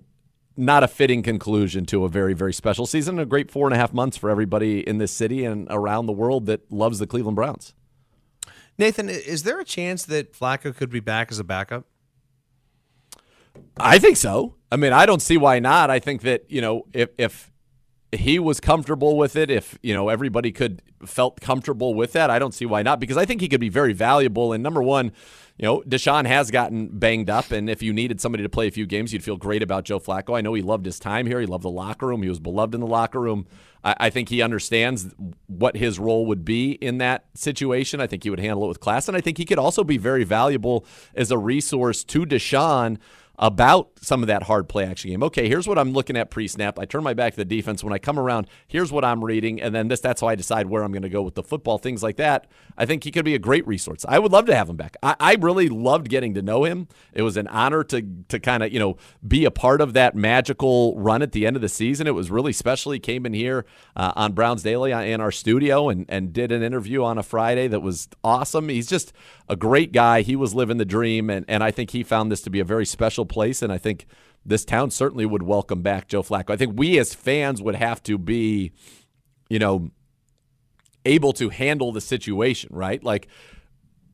not 0.55 0.83
a 0.83 0.87
fitting 0.87 1.23
conclusion 1.23 1.85
to 1.87 2.05
a 2.05 2.09
very 2.09 2.33
very 2.33 2.53
special 2.53 2.85
season. 2.85 3.19
A 3.19 3.25
great 3.25 3.51
four 3.51 3.67
and 3.67 3.73
a 3.73 3.77
half 3.77 3.93
months 3.93 4.15
for 4.15 4.29
everybody 4.29 4.79
in 4.87 4.97
this 4.97 5.11
city 5.11 5.43
and 5.43 5.67
around 5.69 6.05
the 6.05 6.13
world 6.13 6.45
that 6.45 6.71
loves 6.71 6.99
the 6.99 7.07
Cleveland 7.07 7.35
Browns. 7.35 7.73
Nathan, 8.77 9.09
is 9.09 9.43
there 9.43 9.59
a 9.59 9.65
chance 9.65 10.05
that 10.05 10.33
Flacco 10.33 10.75
could 10.75 10.89
be 10.89 10.99
back 10.99 11.31
as 11.31 11.37
a 11.37 11.43
backup? 11.43 11.85
I 13.77 13.99
think 13.99 14.17
so. 14.17 14.55
I 14.71 14.77
mean, 14.77 14.93
I 14.93 15.05
don't 15.05 15.21
see 15.21 15.37
why 15.37 15.59
not. 15.59 15.89
I 15.89 15.99
think 15.99 16.21
that 16.21 16.49
you 16.49 16.61
know 16.61 16.85
if 16.93 17.09
if 17.17 17.52
he 18.13 18.39
was 18.39 18.59
comfortable 18.59 19.17
with 19.17 19.35
it, 19.35 19.49
if 19.49 19.77
you 19.81 19.93
know 19.93 20.09
everybody 20.09 20.51
could 20.51 20.81
felt 21.05 21.41
comfortable 21.41 21.93
with 21.93 22.13
that, 22.13 22.29
I 22.29 22.39
don't 22.39 22.53
see 22.53 22.65
why 22.65 22.81
not. 22.81 22.99
Because 22.99 23.17
I 23.17 23.25
think 23.25 23.41
he 23.41 23.49
could 23.49 23.59
be 23.59 23.69
very 23.69 23.93
valuable. 23.93 24.53
And 24.53 24.63
number 24.63 24.81
one, 24.81 25.11
you 25.57 25.65
know, 25.65 25.81
Deshaun 25.81 26.25
has 26.25 26.49
gotten 26.49 26.87
banged 26.87 27.29
up, 27.29 27.51
and 27.51 27.69
if 27.69 27.83
you 27.83 27.93
needed 27.93 28.19
somebody 28.19 28.41
to 28.43 28.49
play 28.49 28.67
a 28.67 28.71
few 28.71 28.87
games, 28.87 29.13
you'd 29.13 29.23
feel 29.23 29.37
great 29.37 29.61
about 29.61 29.83
Joe 29.83 29.99
Flacco. 29.99 30.35
I 30.35 30.41
know 30.41 30.53
he 30.53 30.63
loved 30.63 30.85
his 30.85 30.99
time 30.99 31.27
here. 31.27 31.39
He 31.39 31.45
loved 31.45 31.63
the 31.63 31.69
locker 31.69 32.07
room. 32.07 32.23
He 32.23 32.29
was 32.29 32.39
beloved 32.39 32.73
in 32.73 32.81
the 32.81 32.87
locker 32.87 33.19
room. 33.19 33.45
I, 33.83 33.95
I 33.99 34.09
think 34.09 34.29
he 34.29 34.41
understands 34.41 35.13
what 35.45 35.77
his 35.77 35.99
role 35.99 36.25
would 36.25 36.43
be 36.43 36.71
in 36.71 36.97
that 36.97 37.25
situation. 37.35 38.01
I 38.01 38.07
think 38.07 38.23
he 38.23 38.31
would 38.31 38.39
handle 38.39 38.65
it 38.65 38.67
with 38.67 38.79
class, 38.79 39.07
and 39.07 39.15
I 39.15 39.21
think 39.21 39.37
he 39.37 39.45
could 39.45 39.59
also 39.59 39.83
be 39.83 39.97
very 39.97 40.23
valuable 40.23 40.85
as 41.13 41.29
a 41.29 41.37
resource 41.37 42.03
to 42.05 42.25
Deshaun 42.25 42.97
about 43.39 43.89
some 43.99 44.21
of 44.21 44.27
that 44.27 44.43
hard 44.43 44.69
play 44.69 44.85
action 44.85 45.09
game. 45.09 45.23
Okay, 45.23 45.47
here's 45.47 45.67
what 45.67 45.79
I'm 45.79 45.91
looking 45.91 46.15
at 46.15 46.29
pre-snap. 46.29 46.77
I 46.77 46.85
turn 46.85 47.03
my 47.03 47.13
back 47.15 47.33
to 47.33 47.37
the 47.37 47.45
defense. 47.45 47.83
When 47.83 47.91
I 47.91 47.97
come 47.97 48.19
around, 48.19 48.47
here's 48.67 48.91
what 48.91 49.03
I'm 49.03 49.23
reading, 49.23 49.61
and 49.61 49.73
then 49.73 49.87
this 49.87 50.01
that's 50.01 50.21
how 50.21 50.27
I 50.27 50.35
decide 50.35 50.67
where 50.67 50.83
I'm 50.83 50.91
going 50.91 51.03
to 51.03 51.09
go 51.09 51.23
with 51.23 51.35
the 51.35 51.43
football, 51.43 51.77
things 51.77 52.03
like 52.03 52.17
that. 52.17 52.47
I 52.77 52.85
think 52.85 53.03
he 53.03 53.11
could 53.11 53.25
be 53.25 53.33
a 53.33 53.39
great 53.39 53.65
resource. 53.65 54.05
I 54.07 54.19
would 54.19 54.31
love 54.31 54.45
to 54.45 54.55
have 54.55 54.69
him 54.69 54.75
back. 54.75 54.97
I, 55.01 55.15
I 55.19 55.35
really 55.39 55.67
loved 55.69 56.09
getting 56.09 56.35
to 56.35 56.41
know 56.41 56.63
him. 56.63 56.87
It 57.13 57.23
was 57.23 57.37
an 57.37 57.47
honor 57.47 57.83
to 57.85 58.03
to 58.29 58.39
kind 58.39 58.61
of, 58.61 58.71
you 58.71 58.79
know, 58.79 58.97
be 59.27 59.45
a 59.45 59.51
part 59.51 59.81
of 59.81 59.93
that 59.93 60.15
magical 60.15 60.97
run 60.97 61.21
at 61.21 61.31
the 61.31 61.47
end 61.47 61.55
of 61.55 61.61
the 61.61 61.69
season. 61.69 62.05
It 62.05 62.15
was 62.15 62.29
really 62.29 62.53
special. 62.53 62.91
He 62.91 62.99
came 62.99 63.25
in 63.25 63.33
here 63.33 63.65
uh, 63.95 64.13
on 64.15 64.33
Browns 64.33 64.61
Daily 64.63 64.93
uh, 64.93 65.01
in 65.01 65.21
our 65.21 65.31
studio 65.31 65.89
and, 65.89 66.05
and 66.07 66.33
did 66.33 66.51
an 66.51 66.61
interview 66.61 67.03
on 67.03 67.17
a 67.17 67.23
Friday 67.23 67.67
that 67.67 67.81
was 67.81 68.09
awesome. 68.23 68.69
He's 68.69 68.87
just 68.87 69.11
a 69.49 69.55
great 69.55 69.91
guy. 69.91 70.21
He 70.21 70.35
was 70.35 70.55
living 70.55 70.77
the 70.77 70.85
dream, 70.85 71.29
and, 71.29 71.45
and 71.47 71.63
I 71.63 71.71
think 71.71 71.91
he 71.91 72.03
found 72.03 72.31
this 72.31 72.41
to 72.41 72.49
be 72.49 72.59
a 72.59 72.65
very 72.65 72.85
special 72.85 73.25
place. 73.25 73.61
And 73.61 73.71
I 73.71 73.77
think 73.77 74.05
this 74.45 74.65
town 74.65 74.91
certainly 74.91 75.25
would 75.25 75.43
welcome 75.43 75.81
back 75.81 76.07
Joe 76.07 76.23
Flacco. 76.23 76.51
I 76.51 76.57
think 76.57 76.77
we 76.77 76.99
as 76.99 77.13
fans 77.13 77.61
would 77.61 77.75
have 77.75 78.01
to 78.03 78.17
be, 78.17 78.71
you 79.49 79.59
know, 79.59 79.89
able 81.05 81.33
to 81.33 81.49
handle 81.49 81.91
the 81.91 82.01
situation, 82.01 82.69
right? 82.73 83.03
Like 83.03 83.27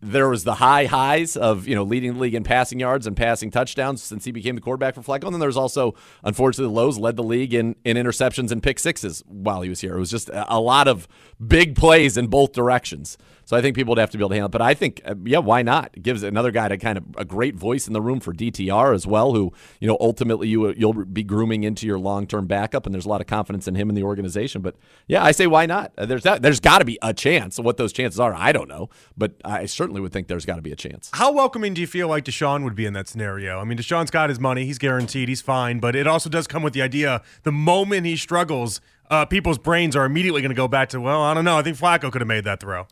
there 0.01 0.29
was 0.29 0.43
the 0.43 0.55
high 0.55 0.85
highs 0.85 1.35
of 1.35 1.67
you 1.67 1.75
know 1.75 1.83
leading 1.83 2.13
the 2.13 2.19
league 2.19 2.35
in 2.35 2.43
passing 2.43 2.79
yards 2.79 3.05
and 3.05 3.17
passing 3.17 3.51
touchdowns 3.51 4.01
since 4.01 4.25
he 4.25 4.31
became 4.31 4.55
the 4.55 4.61
quarterback 4.61 4.95
for 4.95 5.01
Flacco. 5.01 5.25
And 5.25 5.33
then 5.33 5.39
there's 5.39 5.57
also 5.57 5.95
unfortunately 6.23 6.73
the 6.73 6.79
lows 6.79 6.97
led 6.97 7.15
the 7.15 7.23
league 7.23 7.53
in 7.53 7.75
in 7.83 7.97
interceptions 7.97 8.51
and 8.51 8.63
pick 8.63 8.79
sixes 8.79 9.23
while 9.27 9.61
he 9.61 9.69
was 9.69 9.81
here. 9.81 9.95
It 9.95 9.99
was 9.99 10.11
just 10.11 10.29
a 10.33 10.59
lot 10.59 10.87
of 10.87 11.07
big 11.45 11.75
plays 11.75 12.17
in 12.17 12.27
both 12.27 12.53
directions. 12.53 13.17
So 13.49 13.57
I 13.57 13.63
think 13.63 13.75
people 13.75 13.93
would 13.93 13.97
have 13.97 14.11
to 14.11 14.17
be 14.19 14.21
able 14.21 14.29
to 14.29 14.35
handle 14.35 14.49
it. 14.49 14.51
But 14.51 14.61
I 14.61 14.75
think, 14.75 15.01
uh, 15.03 15.15
yeah, 15.23 15.39
why 15.39 15.63
not? 15.63 15.89
It 15.95 16.03
gives 16.03 16.21
another 16.21 16.51
guy 16.51 16.67
to 16.67 16.77
kind 16.77 16.99
of 16.99 17.05
a 17.17 17.25
great 17.25 17.55
voice 17.55 17.87
in 17.87 17.93
the 17.93 18.01
room 18.01 18.19
for 18.19 18.31
DTR 18.31 18.93
as 18.93 19.07
well, 19.07 19.33
who, 19.33 19.51
you 19.79 19.87
know, 19.87 19.97
ultimately 19.99 20.47
you, 20.47 20.71
you'll 20.73 20.93
be 20.93 21.23
grooming 21.23 21.63
into 21.63 21.87
your 21.87 21.97
long 21.97 22.27
term 22.27 22.45
backup. 22.45 22.85
And 22.85 22.93
there's 22.93 23.07
a 23.07 23.09
lot 23.09 23.21
of 23.21 23.25
confidence 23.25 23.67
in 23.67 23.73
him 23.73 23.89
in 23.89 23.95
the 23.95 24.03
organization. 24.03 24.61
But 24.61 24.75
yeah, 25.07 25.23
I 25.23 25.31
say, 25.31 25.47
why 25.47 25.65
not? 25.65 25.93
Uh, 25.97 26.05
there's 26.05 26.21
that, 26.25 26.43
there's 26.43 26.59
got 26.59 26.77
to 26.77 26.85
be 26.85 26.99
a 27.01 27.11
chance. 27.11 27.59
What 27.59 27.77
those 27.77 27.91
chances 27.91 28.19
are, 28.19 28.35
I 28.35 28.51
don't 28.51 28.69
know. 28.69 28.91
But 29.17 29.33
I 29.43 29.65
certainly 29.65 29.88
would 29.97 30.13
think 30.13 30.27
there's 30.27 30.45
got 30.45 30.57
to 30.57 30.61
be 30.61 30.71
a 30.71 30.75
chance. 30.75 31.09
How 31.13 31.31
welcoming 31.31 31.73
do 31.73 31.81
you 31.81 31.87
feel 31.87 32.07
like 32.07 32.25
Deshaun 32.25 32.63
would 32.63 32.75
be 32.75 32.85
in 32.85 32.93
that 32.93 33.07
scenario? 33.07 33.59
I 33.59 33.63
mean, 33.63 33.77
Deshaun's 33.77 34.11
got 34.11 34.29
his 34.29 34.39
money, 34.39 34.65
he's 34.65 34.77
guaranteed, 34.77 35.29
he's 35.29 35.41
fine. 35.41 35.79
But 35.79 35.95
it 35.95 36.07
also 36.07 36.29
does 36.29 36.47
come 36.47 36.63
with 36.63 36.73
the 36.73 36.81
idea 36.81 37.21
the 37.43 37.51
moment 37.51 38.05
he 38.05 38.15
struggles, 38.15 38.81
uh, 39.09 39.25
people's 39.25 39.57
brains 39.57 39.95
are 39.95 40.05
immediately 40.05 40.41
going 40.41 40.51
to 40.51 40.55
go 40.55 40.67
back 40.67 40.89
to, 40.89 41.01
well, 41.01 41.21
I 41.21 41.33
don't 41.33 41.45
know. 41.45 41.57
I 41.57 41.63
think 41.63 41.77
Flacco 41.77 42.11
could 42.11 42.21
have 42.21 42.27
made 42.27 42.43
that 42.43 42.59
throw. 42.59 42.87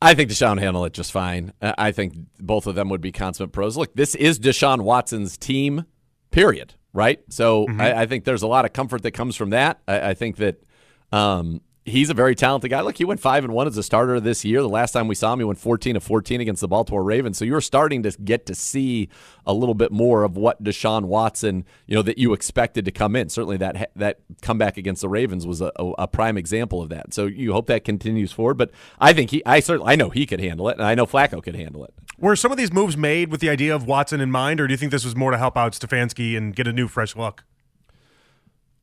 I 0.00 0.14
think 0.14 0.30
Deshaun 0.30 0.58
handled 0.58 0.86
it 0.86 0.92
just 0.92 1.12
fine. 1.12 1.52
I 1.62 1.92
think 1.92 2.14
both 2.40 2.66
of 2.66 2.74
them 2.74 2.88
would 2.88 3.00
be 3.00 3.12
consummate 3.12 3.52
pros. 3.52 3.76
Look, 3.76 3.94
this 3.94 4.14
is 4.16 4.38
Deshaun 4.38 4.80
Watson's 4.80 5.36
team, 5.36 5.84
period. 6.30 6.74
Right? 6.92 7.20
So 7.30 7.66
mm-hmm. 7.66 7.80
I, 7.80 8.02
I, 8.02 8.06
think 8.06 8.24
there's 8.24 8.42
a 8.42 8.46
lot 8.46 8.66
of 8.66 8.74
comfort 8.74 9.02
that 9.02 9.12
comes 9.12 9.34
from 9.34 9.50
that. 9.50 9.80
I, 9.88 10.10
I 10.10 10.14
think 10.14 10.36
that, 10.36 10.62
um, 11.10 11.62
he's 11.84 12.10
a 12.10 12.14
very 12.14 12.34
talented 12.34 12.70
guy. 12.70 12.80
Look, 12.80 12.98
he 12.98 13.04
went 13.04 13.20
five 13.20 13.44
and 13.44 13.52
one 13.52 13.66
as 13.66 13.76
a 13.76 13.82
starter 13.82 14.20
this 14.20 14.44
year. 14.44 14.62
The 14.62 14.68
last 14.68 14.92
time 14.92 15.08
we 15.08 15.14
saw 15.14 15.32
him, 15.32 15.40
he 15.40 15.44
went 15.44 15.58
fourteen 15.58 15.94
to 15.94 16.00
fourteen 16.00 16.40
against 16.40 16.60
the 16.60 16.68
Baltimore 16.68 17.02
Ravens. 17.02 17.38
So 17.38 17.44
you're 17.44 17.60
starting 17.60 18.02
to 18.04 18.10
get 18.22 18.46
to 18.46 18.54
see 18.54 19.08
a 19.46 19.52
little 19.52 19.74
bit 19.74 19.90
more 19.90 20.22
of 20.22 20.36
what 20.36 20.62
Deshaun 20.62 21.04
Watson, 21.04 21.64
you 21.86 21.96
know, 21.96 22.02
that 22.02 22.18
you 22.18 22.32
expected 22.32 22.84
to 22.84 22.90
come 22.90 23.16
in. 23.16 23.28
Certainly 23.28 23.56
that 23.58 23.90
that 23.96 24.20
comeback 24.40 24.76
against 24.76 25.02
the 25.02 25.08
Ravens 25.08 25.46
was 25.46 25.60
a, 25.60 25.72
a, 25.76 25.90
a 25.98 26.08
prime 26.08 26.38
example 26.38 26.82
of 26.82 26.88
that. 26.90 27.12
So 27.12 27.26
you 27.26 27.52
hope 27.52 27.66
that 27.66 27.84
continues 27.84 28.32
forward. 28.32 28.58
But 28.58 28.70
I 29.00 29.12
think 29.12 29.30
he, 29.30 29.42
I 29.44 29.60
certainly, 29.60 29.92
I 29.92 29.96
know 29.96 30.10
he 30.10 30.26
could 30.26 30.40
handle 30.40 30.68
it, 30.68 30.78
and 30.78 30.86
I 30.86 30.94
know 30.94 31.06
Flacco 31.06 31.42
could 31.42 31.56
handle 31.56 31.84
it. 31.84 31.92
Were 32.18 32.36
some 32.36 32.52
of 32.52 32.58
these 32.58 32.72
moves 32.72 32.96
made 32.96 33.30
with 33.30 33.40
the 33.40 33.50
idea 33.50 33.74
of 33.74 33.86
Watson 33.86 34.20
in 34.20 34.30
mind, 34.30 34.60
or 34.60 34.68
do 34.68 34.72
you 34.72 34.78
think 34.78 34.92
this 34.92 35.04
was 35.04 35.16
more 35.16 35.32
to 35.32 35.38
help 35.38 35.56
out 35.56 35.72
Stefanski 35.72 36.36
and 36.36 36.54
get 36.54 36.68
a 36.68 36.72
new, 36.72 36.86
fresh 36.86 37.16
look? 37.16 37.44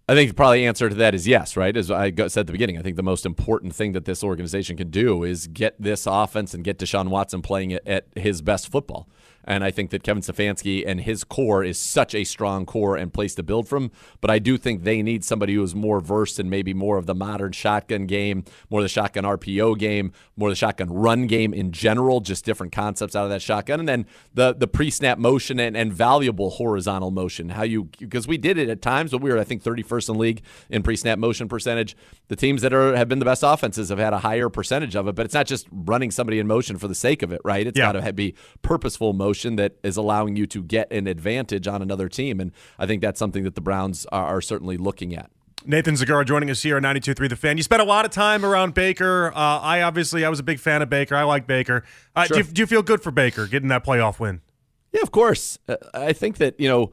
I 0.10 0.16
think 0.16 0.32
the 0.32 0.34
probably 0.34 0.66
answer 0.66 0.90
to 0.90 0.96
that 0.96 1.14
is 1.14 1.28
yes, 1.28 1.56
right? 1.56 1.78
As 1.78 1.92
I 1.92 2.12
said 2.12 2.38
at 2.38 2.48
the 2.48 2.52
beginning, 2.52 2.80
I 2.80 2.82
think 2.82 2.96
the 2.96 3.04
most 3.04 3.28
important 3.28 3.76
thing 3.76 3.92
that 3.92 4.06
this 4.06 4.24
organization 4.24 4.76
can 4.76 4.90
do 4.90 5.24
is 5.24 5.46
get 5.46 5.80
this 5.80 6.08
offense 6.08 6.56
and 6.56 6.64
get 6.64 6.80
Deshaun 6.80 7.10
Watson 7.10 7.44
playing 7.44 7.74
at 7.74 8.08
his 8.16 8.42
best 8.42 8.72
football. 8.72 9.08
And 9.46 9.64
I 9.64 9.72
think 9.72 9.90
that 9.92 10.04
Kevin 10.04 10.22
Stefanski 10.22 10.84
and 10.86 11.02
his 11.02 11.24
core 11.24 11.64
is 11.64 11.80
such 11.80 12.14
a 12.14 12.24
strong 12.24 12.66
core 12.66 12.96
and 12.98 13.12
place 13.12 13.34
to 13.36 13.44
build 13.44 13.68
from. 13.68 13.90
But 14.22 14.30
I 14.30 14.38
do 14.38 14.58
think 14.58 14.84
they 14.84 15.02
need 15.02 15.24
somebody 15.24 15.56
who 15.56 15.64
is 15.64 15.74
more 15.74 16.00
versed 16.00 16.40
in 16.40 16.50
maybe 16.50 16.74
more 16.74 16.98
of 16.98 17.06
the 17.08 17.16
modern 17.16 17.52
shotgun 17.54 18.06
game, 18.06 18.44
more 18.70 18.82
of 18.82 18.84
the 18.84 18.90
shotgun 18.90 19.24
RPO 19.24 19.80
game, 19.80 20.12
more 20.38 20.50
of 20.50 20.52
the 20.52 20.56
shotgun 20.58 20.92
run 20.92 21.26
game 21.26 21.54
in 21.54 21.72
general, 21.72 22.20
just 22.20 22.46
different 22.46 22.72
concepts 22.74 23.16
out 23.16 23.24
of 23.24 23.30
that 23.32 23.42
shotgun. 23.42 23.80
And 23.80 23.90
then 23.90 24.06
the 24.34 24.54
the 24.54 24.68
pre 24.68 24.92
snap 24.92 25.18
motion 25.18 25.60
and, 25.60 25.76
and 25.76 25.92
valuable 25.92 26.52
horizontal 26.52 27.10
motion. 27.10 27.50
How 27.50 27.64
you 27.64 27.86
because 27.98 28.28
we 28.28 28.38
did 28.38 28.58
it 28.58 28.70
at 28.70 28.82
times, 28.82 29.12
but 29.12 29.22
we 29.22 29.32
were 29.32 29.40
I 29.40 29.44
think 29.46 29.64
31st 29.64 30.10
in 30.10 30.18
league 30.18 30.42
in 30.70 30.84
pre 30.84 30.96
snap 30.96 31.18
motion 31.18 31.48
percentage. 31.48 31.96
The 32.28 32.36
teams 32.36 32.62
that 32.62 32.74
are 32.74 32.96
have 32.96 33.10
been 33.10 33.20
the 33.20 33.26
best 33.26 33.42
offenses 33.44 33.90
have 33.90 34.00
had 34.00 34.14
a 34.14 34.20
higher 34.20 34.50
percentage 34.50 34.96
of 34.96 35.08
it, 35.08 35.16
but 35.16 35.26
it's 35.26 35.34
not 35.34 35.48
just 35.48 35.68
running 35.72 36.12
somebody 36.12 36.38
in 36.40 36.46
motion 36.46 36.78
for 36.78 36.88
the 36.88 36.94
sake 36.96 37.24
of 37.24 37.32
it, 37.32 37.42
right? 37.44 37.66
It's 37.66 37.78
Yeah. 37.80 37.94
got 37.94 38.04
to 38.06 38.14
be 38.14 38.36
purposeful 38.62 39.14
motion 39.14 39.39
that 39.58 39.74
is 39.84 39.98
allowing 39.98 40.36
you 40.36 40.46
to 40.48 40.64
get 40.64 40.92
an 40.92 41.08
advantage 41.08 41.68
on 41.68 41.82
another 41.82 42.10
team. 42.10 42.40
And 42.40 42.52
I 42.78 42.86
think 42.86 43.02
that's 43.02 43.20
something 43.20 43.44
that 43.44 43.56
the 43.56 43.62
Browns 43.62 44.06
are, 44.12 44.26
are 44.26 44.42
certainly 44.42 44.78
looking 44.78 45.16
at. 45.16 45.30
Nathan 45.66 45.96
Zegura 45.96 46.26
joining 46.26 46.50
us 46.50 46.64
here 46.64 46.78
on 46.78 46.84
92.3 46.84 47.30
The 47.30 47.36
Fan. 47.36 47.58
You 47.58 47.64
spent 47.64 47.82
a 47.82 47.86
lot 47.86 48.06
of 48.06 48.12
time 48.12 48.46
around 48.46 48.74
Baker. 48.74 49.34
Uh, 49.36 49.60
I 49.60 49.82
obviously, 49.82 50.24
I 50.24 50.30
was 50.30 50.40
a 50.40 50.44
big 50.44 50.60
fan 50.60 50.82
of 50.82 50.90
Baker. 50.90 51.16
I 51.16 51.24
like 51.24 51.48
Baker. 51.48 51.84
Uh, 52.16 52.28
do, 52.28 52.38
you, 52.38 52.44
do 52.44 52.62
you 52.62 52.66
feel 52.66 52.82
good 52.82 53.02
for 53.02 53.12
Baker 53.12 53.46
getting 53.46 53.70
that 53.70 53.86
playoff 53.86 54.20
win? 54.20 54.42
Yeah, 54.94 55.02
of 55.02 55.12
course. 55.12 55.60
Uh, 55.68 55.76
I 55.94 56.14
think 56.14 56.38
that, 56.38 56.60
you 56.60 56.70
know, 56.70 56.92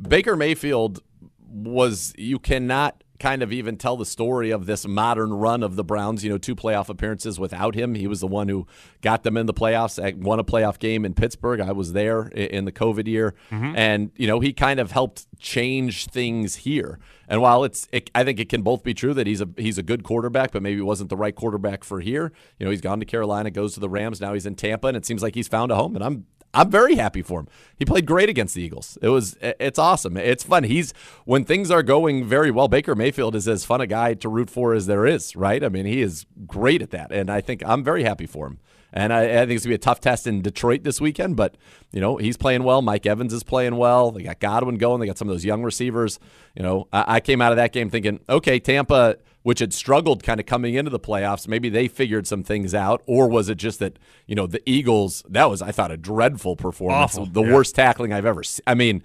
Baker 0.00 0.36
Mayfield 0.36 1.02
was, 1.48 2.12
you 2.18 2.38
cannot 2.38 3.03
kind 3.18 3.42
of 3.42 3.52
even 3.52 3.76
tell 3.76 3.96
the 3.96 4.04
story 4.04 4.50
of 4.50 4.66
this 4.66 4.86
modern 4.86 5.32
run 5.32 5.62
of 5.62 5.76
the 5.76 5.84
Browns, 5.84 6.24
you 6.24 6.30
know, 6.30 6.38
two 6.38 6.56
playoff 6.56 6.88
appearances 6.88 7.38
without 7.38 7.74
him. 7.74 7.94
He 7.94 8.06
was 8.06 8.20
the 8.20 8.26
one 8.26 8.48
who 8.48 8.66
got 9.02 9.22
them 9.22 9.36
in 9.36 9.46
the 9.46 9.54
playoffs, 9.54 9.98
won 10.16 10.40
a 10.40 10.44
playoff 10.44 10.78
game 10.78 11.04
in 11.04 11.14
Pittsburgh. 11.14 11.60
I 11.60 11.72
was 11.72 11.92
there 11.92 12.28
in 12.28 12.64
the 12.64 12.72
COVID 12.72 13.06
year. 13.06 13.34
Mm-hmm. 13.50 13.76
And, 13.76 14.10
you 14.16 14.26
know, 14.26 14.40
he 14.40 14.52
kind 14.52 14.80
of 14.80 14.90
helped 14.90 15.26
change 15.38 16.06
things 16.06 16.56
here. 16.56 16.98
And 17.28 17.40
while 17.40 17.64
it's, 17.64 17.88
it, 17.92 18.10
I 18.14 18.24
think 18.24 18.40
it 18.40 18.48
can 18.48 18.62
both 18.62 18.82
be 18.82 18.94
true 18.94 19.14
that 19.14 19.26
he's 19.26 19.40
a 19.40 19.48
he's 19.56 19.78
a 19.78 19.82
good 19.82 20.02
quarterback, 20.02 20.52
but 20.52 20.62
maybe 20.62 20.80
wasn't 20.80 21.08
the 21.08 21.16
right 21.16 21.34
quarterback 21.34 21.84
for 21.84 22.00
here. 22.00 22.32
You 22.58 22.66
know, 22.66 22.70
he's 22.70 22.82
gone 22.82 23.00
to 23.00 23.06
Carolina, 23.06 23.50
goes 23.50 23.74
to 23.74 23.80
the 23.80 23.88
Rams, 23.88 24.20
now 24.20 24.34
he's 24.34 24.44
in 24.44 24.56
Tampa, 24.56 24.88
and 24.88 24.96
it 24.96 25.06
seems 25.06 25.22
like 25.22 25.34
he's 25.34 25.48
found 25.48 25.72
a 25.72 25.76
home. 25.76 25.94
And 25.94 26.04
I'm 26.04 26.26
I'm 26.54 26.70
very 26.70 26.94
happy 26.94 27.22
for 27.22 27.40
him. 27.40 27.48
He 27.76 27.84
played 27.84 28.06
great 28.06 28.28
against 28.28 28.54
the 28.54 28.62
Eagles. 28.62 28.96
It 29.02 29.08
was 29.08 29.36
it's 29.40 29.78
awesome. 29.78 30.16
It's 30.16 30.44
fun. 30.44 30.64
He's 30.64 30.94
when 31.24 31.44
things 31.44 31.70
are 31.70 31.82
going 31.82 32.24
very 32.24 32.50
well. 32.50 32.68
Baker 32.68 32.94
Mayfield 32.94 33.34
is 33.34 33.48
as 33.48 33.64
fun 33.64 33.80
a 33.80 33.86
guy 33.86 34.14
to 34.14 34.28
root 34.28 34.48
for 34.48 34.72
as 34.74 34.86
there 34.86 35.06
is, 35.06 35.34
right? 35.36 35.62
I 35.62 35.68
mean, 35.68 35.84
he 35.86 36.00
is 36.00 36.26
great 36.46 36.80
at 36.80 36.90
that, 36.92 37.12
and 37.12 37.30
I 37.30 37.40
think 37.40 37.62
I'm 37.66 37.82
very 37.82 38.04
happy 38.04 38.26
for 38.26 38.46
him. 38.46 38.58
And 38.96 39.12
I, 39.12 39.22
I 39.24 39.46
think 39.46 39.52
it's 39.52 39.64
gonna 39.64 39.72
be 39.72 39.74
a 39.74 39.78
tough 39.78 40.00
test 40.00 40.28
in 40.28 40.40
Detroit 40.40 40.84
this 40.84 41.00
weekend, 41.00 41.34
but 41.34 41.56
you 41.90 42.00
know 42.00 42.16
he's 42.16 42.36
playing 42.36 42.62
well. 42.62 42.80
Mike 42.80 43.06
Evans 43.06 43.32
is 43.32 43.42
playing 43.42 43.76
well. 43.76 44.12
They 44.12 44.22
got 44.22 44.38
Godwin 44.38 44.76
going. 44.76 45.00
They 45.00 45.06
got 45.06 45.18
some 45.18 45.28
of 45.28 45.34
those 45.34 45.44
young 45.44 45.64
receivers. 45.64 46.20
You 46.54 46.62
know, 46.62 46.88
I, 46.92 47.16
I 47.16 47.20
came 47.20 47.42
out 47.42 47.50
of 47.50 47.56
that 47.56 47.72
game 47.72 47.90
thinking, 47.90 48.20
okay, 48.28 48.60
Tampa 48.60 49.16
which 49.44 49.60
had 49.60 49.72
struggled 49.72 50.22
kind 50.22 50.40
of 50.40 50.46
coming 50.46 50.74
into 50.74 50.90
the 50.90 50.98
playoffs. 50.98 51.46
Maybe 51.46 51.68
they 51.68 51.86
figured 51.86 52.26
some 52.26 52.42
things 52.42 52.74
out, 52.74 53.02
or 53.06 53.28
was 53.28 53.48
it 53.48 53.56
just 53.56 53.78
that 53.78 53.98
you 54.26 54.34
know 54.34 54.48
the 54.48 54.60
Eagles? 54.68 55.22
That 55.28 55.48
was 55.48 55.62
I 55.62 55.70
thought 55.70 55.92
a 55.92 55.96
dreadful 55.96 56.56
performance, 56.56 57.14
Awful, 57.14 57.26
the 57.26 57.44
yeah. 57.44 57.52
worst 57.52 57.76
tackling 57.76 58.12
I've 58.12 58.26
ever 58.26 58.42
seen. 58.42 58.64
I 58.66 58.74
mean, 58.74 59.04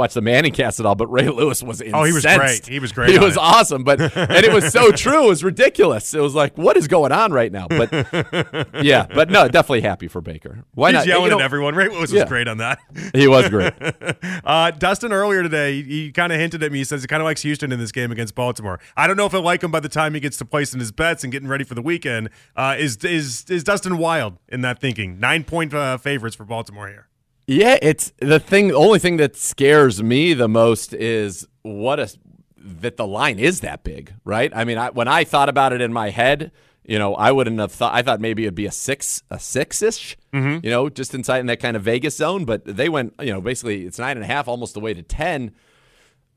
Watch 0.00 0.14
the 0.14 0.22
ManningCast 0.22 0.80
at 0.80 0.86
all, 0.86 0.94
but 0.94 1.06
Ray 1.08 1.28
Lewis 1.28 1.62
was 1.62 1.80
incensed. 1.80 1.94
Oh, 2.00 2.04
he 2.04 2.12
was 2.12 2.24
great. 2.24 2.66
He 2.66 2.78
was 2.80 2.90
great 2.92 3.10
He 3.10 3.18
was 3.18 3.34
it. 3.36 3.40
awesome, 3.40 3.84
but 3.84 4.00
and 4.00 4.44
it 4.44 4.52
was 4.52 4.72
so 4.72 4.90
true. 5.04 5.26
It 5.26 5.28
was 5.28 5.44
ridiculous. 5.44 6.14
It 6.14 6.20
was 6.20 6.34
like, 6.34 6.56
what 6.56 6.76
is 6.76 6.88
going 6.88 7.12
on 7.12 7.32
right 7.32 7.52
now? 7.52 7.66
But 7.68 7.92
yeah, 8.82 9.06
but 9.12 9.30
no, 9.30 9.46
definitely 9.48 9.82
happy 9.82 10.08
for 10.08 10.20
Baker. 10.20 10.64
Why 10.74 10.88
He's 10.90 10.94
not? 11.00 11.06
yelling 11.06 11.24
You 11.24 11.30
know, 11.32 11.38
at 11.40 11.44
everyone. 11.44 11.74
Ray 11.74 11.88
Lewis 11.88 12.00
was 12.10 12.12
Yeah. 12.12 12.26
great 12.26 12.48
on 12.48 12.58
that. 12.58 12.78
He 13.14 13.28
was 13.28 13.48
great. 13.48 13.74
uh, 14.44 14.70
Dustin 14.72 15.12
earlier 15.12 15.42
today, 15.42 15.82
he, 15.82 16.04
he 16.06 16.12
kind 16.12 16.32
of 16.32 16.40
hinted 16.40 16.62
at 16.62 16.72
me. 16.72 16.78
He 16.78 16.84
says 16.84 17.02
he 17.02 17.06
kind 17.06 17.20
of 17.20 17.26
likes 17.26 17.42
Houston 17.42 17.70
in 17.72 17.78
this 17.78 17.92
game 17.92 18.10
against 18.10 18.34
Baltimore. 18.34 18.80
I 18.96 19.06
don't 19.06 19.16
know 19.18 19.26
if 19.26 19.32
he'll 19.32 19.42
like 19.42 19.62
him 19.62 19.70
by 19.70 19.80
the 19.80 19.88
time 19.90 20.14
he 20.14 20.20
gets 20.20 20.38
to 20.38 20.44
placing 20.46 20.80
his 20.80 20.92
bets 20.92 21.22
and 21.24 21.30
getting 21.32 21.48
ready 21.48 21.64
for 21.64 21.74
the 21.74 21.82
weekend. 21.82 22.30
Uh, 22.56 22.74
is 22.78 22.96
is 23.04 23.44
is 23.50 23.64
Dustin 23.64 23.98
wild 23.98 24.38
in 24.48 24.62
that 24.62 24.80
thinking? 24.80 25.20
Nine 25.20 25.44
point 25.44 25.74
uh, 25.74 25.98
favorites 25.98 26.36
for 26.36 26.44
Baltimore 26.44 26.88
here. 26.88 27.06
Yeah, 27.46 27.78
it's 27.82 28.12
the 28.18 28.38
thing. 28.38 28.68
The 28.68 28.74
only 28.74 28.98
thing 28.98 29.16
that 29.16 29.36
scares 29.36 30.02
me 30.02 30.34
the 30.34 30.48
most 30.48 30.94
is 30.94 31.48
what 31.62 31.98
a 31.98 32.08
that 32.56 32.96
the 32.96 33.06
line 33.06 33.38
is 33.38 33.60
that 33.60 33.82
big, 33.84 34.14
right? 34.24 34.52
I 34.54 34.64
mean, 34.64 34.78
I, 34.78 34.90
when 34.90 35.08
I 35.08 35.24
thought 35.24 35.48
about 35.48 35.72
it 35.72 35.80
in 35.80 35.92
my 35.92 36.10
head, 36.10 36.52
you 36.84 36.98
know, 36.98 37.14
I 37.14 37.32
wouldn't 37.32 37.58
have 37.58 37.72
thought. 37.72 37.94
I 37.94 38.02
thought 38.02 38.20
maybe 38.20 38.44
it'd 38.44 38.54
be 38.54 38.66
a 38.66 38.72
six, 38.72 39.22
a 39.30 39.38
six 39.38 39.82
ish, 39.82 40.16
mm-hmm. 40.32 40.64
you 40.64 40.70
know, 40.70 40.88
just 40.88 41.14
inside 41.14 41.38
in 41.38 41.46
that 41.46 41.60
kind 41.60 41.76
of 41.76 41.82
Vegas 41.82 42.16
zone. 42.16 42.44
But 42.44 42.64
they 42.64 42.88
went, 42.88 43.14
you 43.20 43.32
know, 43.32 43.40
basically 43.40 43.84
it's 43.86 43.98
nine 43.98 44.16
and 44.16 44.24
a 44.24 44.26
half, 44.26 44.48
almost 44.48 44.74
the 44.74 44.80
way 44.80 44.94
to 44.94 45.02
ten. 45.02 45.52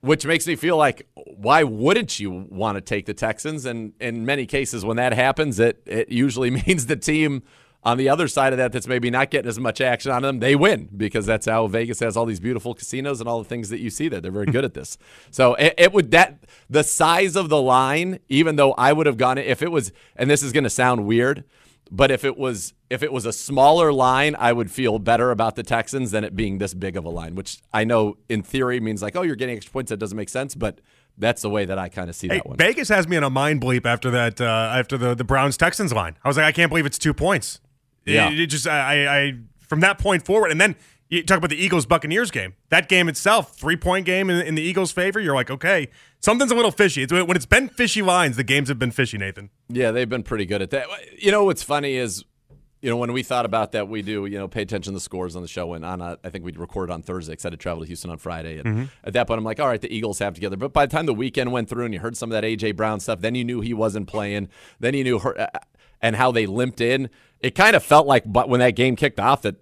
Which 0.02 0.26
makes 0.26 0.46
me 0.46 0.58
feel 0.58 0.76
like, 0.76 1.08
why 1.16 1.64
wouldn't 1.64 2.20
you 2.20 2.46
want 2.50 2.76
to 2.76 2.82
take 2.82 3.06
the 3.06 3.14
Texans? 3.14 3.66
And 3.66 3.94
in 4.02 4.26
many 4.26 4.46
cases, 4.46 4.84
when 4.84 4.98
that 4.98 5.14
happens, 5.14 5.60
it 5.60 5.82
it 5.86 6.10
usually 6.10 6.52
means 6.68 6.88
the 6.88 6.98
team 6.98 7.44
on 7.86 7.98
the 7.98 8.10
other 8.10 8.28
side 8.28 8.54
of 8.54 8.58
that, 8.58 8.72
that's 8.72 8.88
maybe 8.88 9.10
not 9.10 9.30
getting 9.30 9.50
as 9.50 9.60
much 9.60 9.82
action 9.82 10.12
on 10.12 10.22
them, 10.22 10.40
they 10.40 10.56
win 10.56 10.90
because 10.96 11.26
that's 11.26 11.46
how 11.46 11.68
Vegas 11.68 12.00
has 12.00 12.16
all 12.16 12.26
these 12.26 12.40
beautiful 12.40 12.74
casinos 12.74 13.20
and 13.20 13.28
all 13.28 13.40
the 13.40 13.50
things 13.50 13.70
that 13.70 13.80
you 13.80 13.90
see 13.90 14.08
there. 14.08 14.22
They're 14.22 14.32
very 14.32 14.46
good 14.46 14.66
at 14.66 14.74
this. 14.74 14.98
So 15.32 15.56
it, 15.56 15.74
it 15.78 15.94
would 15.94 16.12
that 16.12 16.44
the 16.70 16.84
size 16.84 17.36
of 17.36 17.50
the 17.50 17.62
line, 17.62 18.20
even 18.30 18.56
though 18.56 18.74
I 18.74 18.94
would 18.94 19.08
have 19.08 19.18
gone 19.18 19.38
if 19.38 19.62
it 19.62 19.72
was, 19.72 19.92
and 20.16 20.30
this 20.30 20.44
is 20.44 20.52
going 20.52 20.64
to 20.64 20.70
sound 20.70 21.06
weird, 21.06 21.44
but 21.92 22.12
if 22.12 22.24
it 22.24 22.38
was 22.38 22.74
if 22.90 23.02
it 23.04 23.12
was 23.12 23.26
a 23.26 23.34
smaller 23.34 23.92
line, 23.92 24.36
I 24.38 24.54
would 24.54 24.70
feel 24.72 25.00
better 25.00 25.32
about 25.32 25.56
the 25.56 25.64
Texans 25.64 26.12
than 26.12 26.24
it 26.24 26.36
being 26.36 26.60
this 26.60 26.74
big 26.74 26.96
of 26.98 27.06
a 27.06 27.10
line, 27.10 27.36
which 27.36 27.62
I 27.74 27.84
know 27.84 28.18
in 28.30 28.44
theory 28.44 28.80
means 28.80 29.02
like, 29.02 29.16
oh, 29.16 29.24
you're 29.24 29.36
getting 29.36 29.56
extra 29.56 29.72
points. 29.72 29.90
That 29.90 29.98
doesn't 29.98 30.18
make 30.18 30.30
sense, 30.30 30.54
but 30.56 30.80
that's 31.18 31.42
the 31.42 31.50
way 31.50 31.66
that 31.66 31.78
I 31.78 31.90
kind 31.90 32.10
of 32.10 32.16
see 32.16 32.28
Hey, 32.28 32.38
that 32.38 32.48
one. 32.48 32.58
Vegas 32.58 32.90
has 32.90 33.08
me 33.08 33.18
in 33.18 33.24
a 33.24 33.30
mind 33.30 33.62
bleep 33.62 33.86
after 33.86 34.12
that. 34.12 34.40
Uh, 34.40 34.46
after 34.76 34.98
the 34.98 35.16
the 35.16 35.24
Browns 35.24 35.58
Texans 35.58 35.94
line, 35.94 36.18
I 36.24 36.28
was 36.28 36.38
like, 36.38 36.46
I 36.46 36.52
can't 36.52 36.70
believe 36.70 36.86
it's 36.86 37.00
two 37.00 37.14
points. 37.14 37.60
It- 38.06 38.14
Yeah. 38.14 38.30
it, 38.30 38.48
just 38.48 38.68
I, 38.68 39.08
I 39.28 39.34
from 39.60 39.80
that 39.82 39.98
point 40.00 40.26
forward, 40.26 40.52
and 40.52 40.60
then 40.62 40.76
you 41.10 41.22
talk 41.24 41.38
about 41.38 41.50
the 41.52 41.56
Eagles 41.64 41.86
Buccaneers 41.86 42.32
game. 42.32 42.54
That 42.70 42.90
game 42.90 43.08
itself, 43.08 43.56
three 43.56 43.76
point 43.78 44.06
game 44.06 44.30
in, 44.30 44.42
in 44.46 44.56
the 44.56 44.62
Eagles' 44.64 44.92
favor. 44.92 45.20
You're 45.20 45.36
like, 45.36 45.52
okay, 45.52 45.90
something's 46.20 46.52
a 46.52 46.56
little 46.56 46.72
fishy. 46.72 47.04
It's, 47.04 47.14
when 47.14 47.32
it's 47.36 47.46
been 47.46 47.70
fishy 47.70 48.02
lines, 48.02 48.36
the 48.36 48.44
games 48.44 48.68
have 48.70 48.80
been 48.80 48.92
fishy. 48.92 49.18
Nathan. 49.18 49.50
Yeah, 49.70 49.92
they've 49.92 50.10
been 50.10 50.24
pretty 50.24 50.46
good 50.46 50.62
at 50.62 50.70
that. 50.72 50.88
You 51.20 51.32
know 51.32 51.44
what's 51.44 51.62
funny 51.62 51.96
is, 51.96 52.24
you 52.82 52.90
know, 52.90 52.98
when 52.98 53.14
we 53.14 53.22
thought 53.24 53.46
about 53.46 53.72
that, 53.74 53.88
we 53.88 54.02
do, 54.02 54.26
you 54.26 54.38
know, 54.40 54.48
pay 54.48 54.62
attention 54.64 54.92
to 54.94 54.98
the 54.98 55.02
scores 55.02 55.36
on 55.36 55.42
the 55.44 55.48
show. 55.48 55.74
And 55.74 55.86
on, 55.86 56.02
a, 56.02 56.18
I 56.24 56.30
think 56.30 56.44
we 56.44 56.52
recorded 56.52 56.92
on 56.92 57.02
Thursday 57.04 57.34
because 57.34 57.46
I 57.46 57.48
had 57.48 57.52
to 57.52 57.58
travel 57.58 57.82
to 57.82 57.88
Houston 57.88 58.10
on 58.10 58.18
Friday. 58.18 58.60
And 58.60 58.90
at 59.04 59.14
that 59.14 59.28
point, 59.28 59.38
I'm 59.38 59.44
like, 59.46 59.60
all 59.60 59.68
right, 59.68 59.80
the 59.82 59.94
Eagles 59.96 60.20
have 60.20 60.34
together. 60.34 60.58
But 60.58 60.74
by 60.74 60.86
the 60.88 60.92
time 60.92 61.06
the 61.06 61.14
weekend 61.14 61.52
went 61.52 61.70
through 61.70 61.86
and 61.86 61.94
you 61.94 62.00
heard 62.00 62.18
some 62.18 62.32
of 62.32 62.34
that 62.34 62.44
AJ 62.44 62.76
Brown 62.76 63.00
stuff, 63.00 63.22
then 63.22 63.36
you 63.36 63.44
knew 63.46 63.62
he 63.62 63.74
wasn't 63.74 64.08
playing. 64.08 64.50
Then 64.80 64.96
you 64.96 65.04
knew 65.04 65.20
her 65.20 65.40
uh, 65.40 65.48
and 66.04 66.16
how 66.16 66.32
they 66.32 66.46
limped 66.46 66.82
in. 66.82 67.10
It 67.40 67.56
kind 67.56 67.76
of 67.76 67.82
felt 67.82 68.06
like, 68.06 68.24
but 68.26 68.48
when 68.50 68.60
that 68.60 68.76
game 68.76 68.96
kicked 68.96 69.20
off, 69.20 69.42
that 69.42 69.56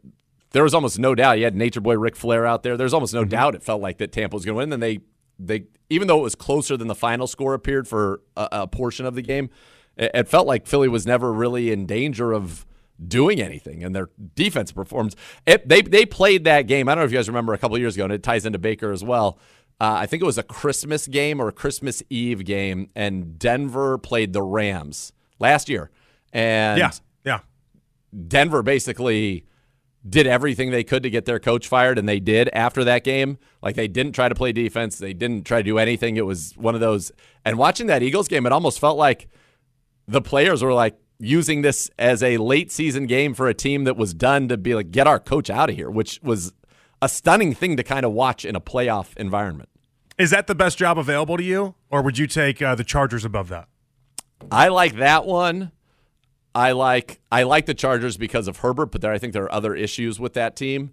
there 0.51 0.63
was 0.63 0.73
almost 0.73 0.99
no 0.99 1.15
doubt. 1.15 1.37
You 1.37 1.45
had 1.45 1.55
Nature 1.55 1.79
Boy 1.79 1.97
Ric 1.97 2.17
Flair 2.17 2.45
out 2.45 2.63
there. 2.63 2.75
There's 2.75 2.93
almost 2.93 3.13
no 3.13 3.23
doubt. 3.23 3.55
It 3.55 3.63
felt 3.63 3.81
like 3.81 3.99
that 3.99 4.11
Tampa 4.11 4.35
was 4.35 4.43
going 4.43 4.55
to 4.55 4.57
win. 4.57 4.73
And 4.73 4.83
they, 4.83 4.99
they, 5.39 5.67
even 5.89 6.07
though 6.07 6.19
it 6.19 6.23
was 6.23 6.35
closer 6.35 6.75
than 6.75 6.87
the 6.89 6.95
final 6.95 7.27
score 7.27 7.53
appeared 7.53 7.87
for 7.87 8.21
a, 8.35 8.49
a 8.51 8.67
portion 8.67 9.05
of 9.05 9.15
the 9.15 9.21
game, 9.21 9.49
it, 9.95 10.11
it 10.13 10.27
felt 10.27 10.47
like 10.47 10.67
Philly 10.67 10.89
was 10.89 11.05
never 11.05 11.31
really 11.31 11.71
in 11.71 11.85
danger 11.85 12.33
of 12.33 12.65
doing 13.07 13.41
anything, 13.41 13.83
and 13.83 13.95
their 13.95 14.09
defense 14.35 14.71
performs. 14.71 15.15
It, 15.45 15.67
they 15.67 15.81
they 15.81 16.05
played 16.05 16.43
that 16.43 16.63
game. 16.63 16.87
I 16.87 16.93
don't 16.93 17.01
know 17.01 17.05
if 17.05 17.11
you 17.11 17.17
guys 17.17 17.27
remember 17.27 17.53
a 17.53 17.57
couple 17.57 17.77
years 17.79 17.95
ago, 17.95 18.03
and 18.03 18.13
it 18.13 18.21
ties 18.21 18.45
into 18.45 18.59
Baker 18.59 18.91
as 18.91 19.03
well. 19.03 19.39
Uh, 19.79 19.95
I 20.01 20.05
think 20.05 20.21
it 20.21 20.25
was 20.25 20.37
a 20.37 20.43
Christmas 20.43 21.07
game 21.07 21.39
or 21.39 21.47
a 21.47 21.51
Christmas 21.51 22.03
Eve 22.09 22.45
game, 22.45 22.89
and 22.95 23.39
Denver 23.39 23.97
played 23.97 24.33
the 24.33 24.43
Rams 24.43 25.13
last 25.39 25.69
year, 25.69 25.89
and 26.33 26.79
Yeah, 26.79 26.91
yeah. 27.23 27.39
Denver 28.27 28.61
basically 28.61 29.45
did 30.07 30.25
everything 30.25 30.71
they 30.71 30.83
could 30.83 31.03
to 31.03 31.09
get 31.09 31.25
their 31.25 31.39
coach 31.39 31.67
fired, 31.67 31.97
and 31.97 32.09
they 32.09 32.19
did 32.19 32.49
after 32.53 32.83
that 32.83 33.03
game. 33.03 33.37
Like 33.61 33.75
they 33.75 33.87
didn't 33.87 34.13
try 34.13 34.29
to 34.29 34.35
play 34.35 34.51
defense, 34.51 34.97
they 34.97 35.13
didn't 35.13 35.43
try 35.43 35.59
to 35.59 35.63
do 35.63 35.77
anything. 35.77 36.17
It 36.17 36.25
was 36.25 36.53
one 36.57 36.75
of 36.75 36.81
those. 36.81 37.11
And 37.45 37.57
watching 37.57 37.87
that 37.87 38.01
Eagles 38.01 38.27
game, 38.27 38.45
it 38.45 38.51
almost 38.51 38.79
felt 38.79 38.97
like 38.97 39.27
the 40.07 40.21
players 40.21 40.63
were 40.63 40.73
like 40.73 40.97
using 41.19 41.61
this 41.61 41.89
as 41.99 42.23
a 42.23 42.37
late 42.37 42.71
season 42.71 43.05
game 43.05 43.33
for 43.33 43.47
a 43.47 43.53
team 43.53 43.83
that 43.83 43.95
was 43.95 44.13
done 44.13 44.47
to 44.47 44.57
be 44.57 44.73
like 44.73 44.91
get 44.91 45.07
our 45.07 45.19
coach 45.19 45.49
out 45.49 45.69
of 45.69 45.75
here, 45.75 45.89
which 45.89 46.19
was 46.23 46.53
a 47.01 47.07
stunning 47.07 47.53
thing 47.53 47.77
to 47.77 47.83
kind 47.83 48.05
of 48.05 48.11
watch 48.11 48.43
in 48.43 48.55
a 48.55 48.61
playoff 48.61 49.15
environment. 49.17 49.69
Is 50.17 50.31
that 50.31 50.47
the 50.47 50.55
best 50.55 50.77
job 50.77 50.99
available 50.99 51.37
to 51.37 51.43
you, 51.43 51.75
or 51.89 52.01
would 52.01 52.17
you 52.17 52.27
take 52.27 52.61
uh, 52.61 52.75
the 52.75 52.83
Chargers 52.83 53.25
above 53.25 53.49
that? 53.49 53.67
I 54.51 54.67
like 54.67 54.95
that 54.97 55.25
one. 55.25 55.71
I 56.53 56.71
like 56.73 57.21
I 57.31 57.43
like 57.43 57.65
the 57.65 57.73
Chargers 57.73 58.17
because 58.17 58.47
of 58.47 58.57
Herbert, 58.57 58.87
but 58.87 59.01
there 59.01 59.11
I 59.11 59.17
think 59.17 59.33
there 59.33 59.43
are 59.43 59.53
other 59.53 59.75
issues 59.75 60.19
with 60.19 60.33
that 60.33 60.55
team. 60.55 60.91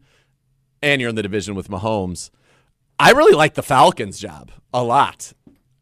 And 0.81 1.01
you're 1.01 1.11
in 1.11 1.17
the 1.17 1.23
division 1.23 1.55
with 1.57 1.69
Mahomes. 1.69 2.31
I 3.01 3.11
really 3.11 3.35
like 3.35 3.55
the 3.55 3.63
Falcons 3.63 4.19
job 4.19 4.53
a 4.73 4.83
lot. 4.85 5.33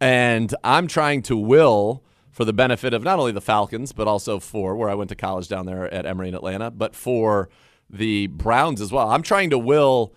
And 0.00 0.54
I'm 0.64 0.86
trying 0.86 1.22
to 1.22 1.36
will 1.36 2.02
for 2.30 2.44
the 2.44 2.52
benefit 2.52 2.92
of 2.92 3.02
not 3.02 3.18
only 3.18 3.32
the 3.32 3.40
Falcons, 3.40 3.92
but 3.92 4.06
also 4.06 4.38
for 4.38 4.76
where 4.76 4.88
I 4.88 4.94
went 4.94 5.08
to 5.08 5.16
college 5.16 5.48
down 5.48 5.66
there 5.66 5.92
at 5.92 6.04
Emory 6.04 6.28
in 6.28 6.34
Atlanta, 6.34 6.70
but 6.70 6.94
for 6.94 7.48
the 7.88 8.26
Browns 8.26 8.80
as 8.80 8.92
well. 8.92 9.10
I'm 9.10 9.22
trying 9.22 9.50
to 9.50 9.58
will 9.58 10.14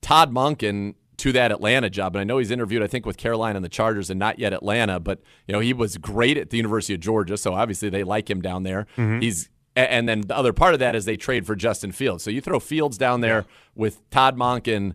Todd 0.00 0.32
Monken 0.32 0.94
to 1.22 1.30
that 1.30 1.52
Atlanta 1.52 1.88
job. 1.88 2.16
And 2.16 2.20
I 2.20 2.24
know 2.24 2.38
he's 2.38 2.50
interviewed, 2.50 2.82
I 2.82 2.88
think, 2.88 3.06
with 3.06 3.16
Carolina 3.16 3.56
and 3.56 3.64
the 3.64 3.68
Chargers 3.68 4.10
and 4.10 4.18
not 4.18 4.40
yet 4.40 4.52
Atlanta, 4.52 4.98
but 4.98 5.20
you 5.46 5.52
know, 5.52 5.60
he 5.60 5.72
was 5.72 5.96
great 5.96 6.36
at 6.36 6.50
the 6.50 6.56
University 6.56 6.94
of 6.94 7.00
Georgia, 7.00 7.36
so 7.36 7.54
obviously 7.54 7.88
they 7.90 8.02
like 8.02 8.28
him 8.28 8.42
down 8.42 8.64
there. 8.64 8.88
Mm-hmm. 8.96 9.20
He's 9.20 9.48
and 9.76 10.08
then 10.08 10.22
the 10.22 10.36
other 10.36 10.52
part 10.52 10.74
of 10.74 10.80
that 10.80 10.96
is 10.96 11.04
they 11.04 11.16
trade 11.16 11.46
for 11.46 11.54
Justin 11.54 11.92
Fields. 11.92 12.24
So 12.24 12.30
you 12.30 12.40
throw 12.40 12.58
Fields 12.58 12.98
down 12.98 13.20
there 13.20 13.46
with 13.76 14.02
Todd 14.10 14.36
Monken, 14.36 14.94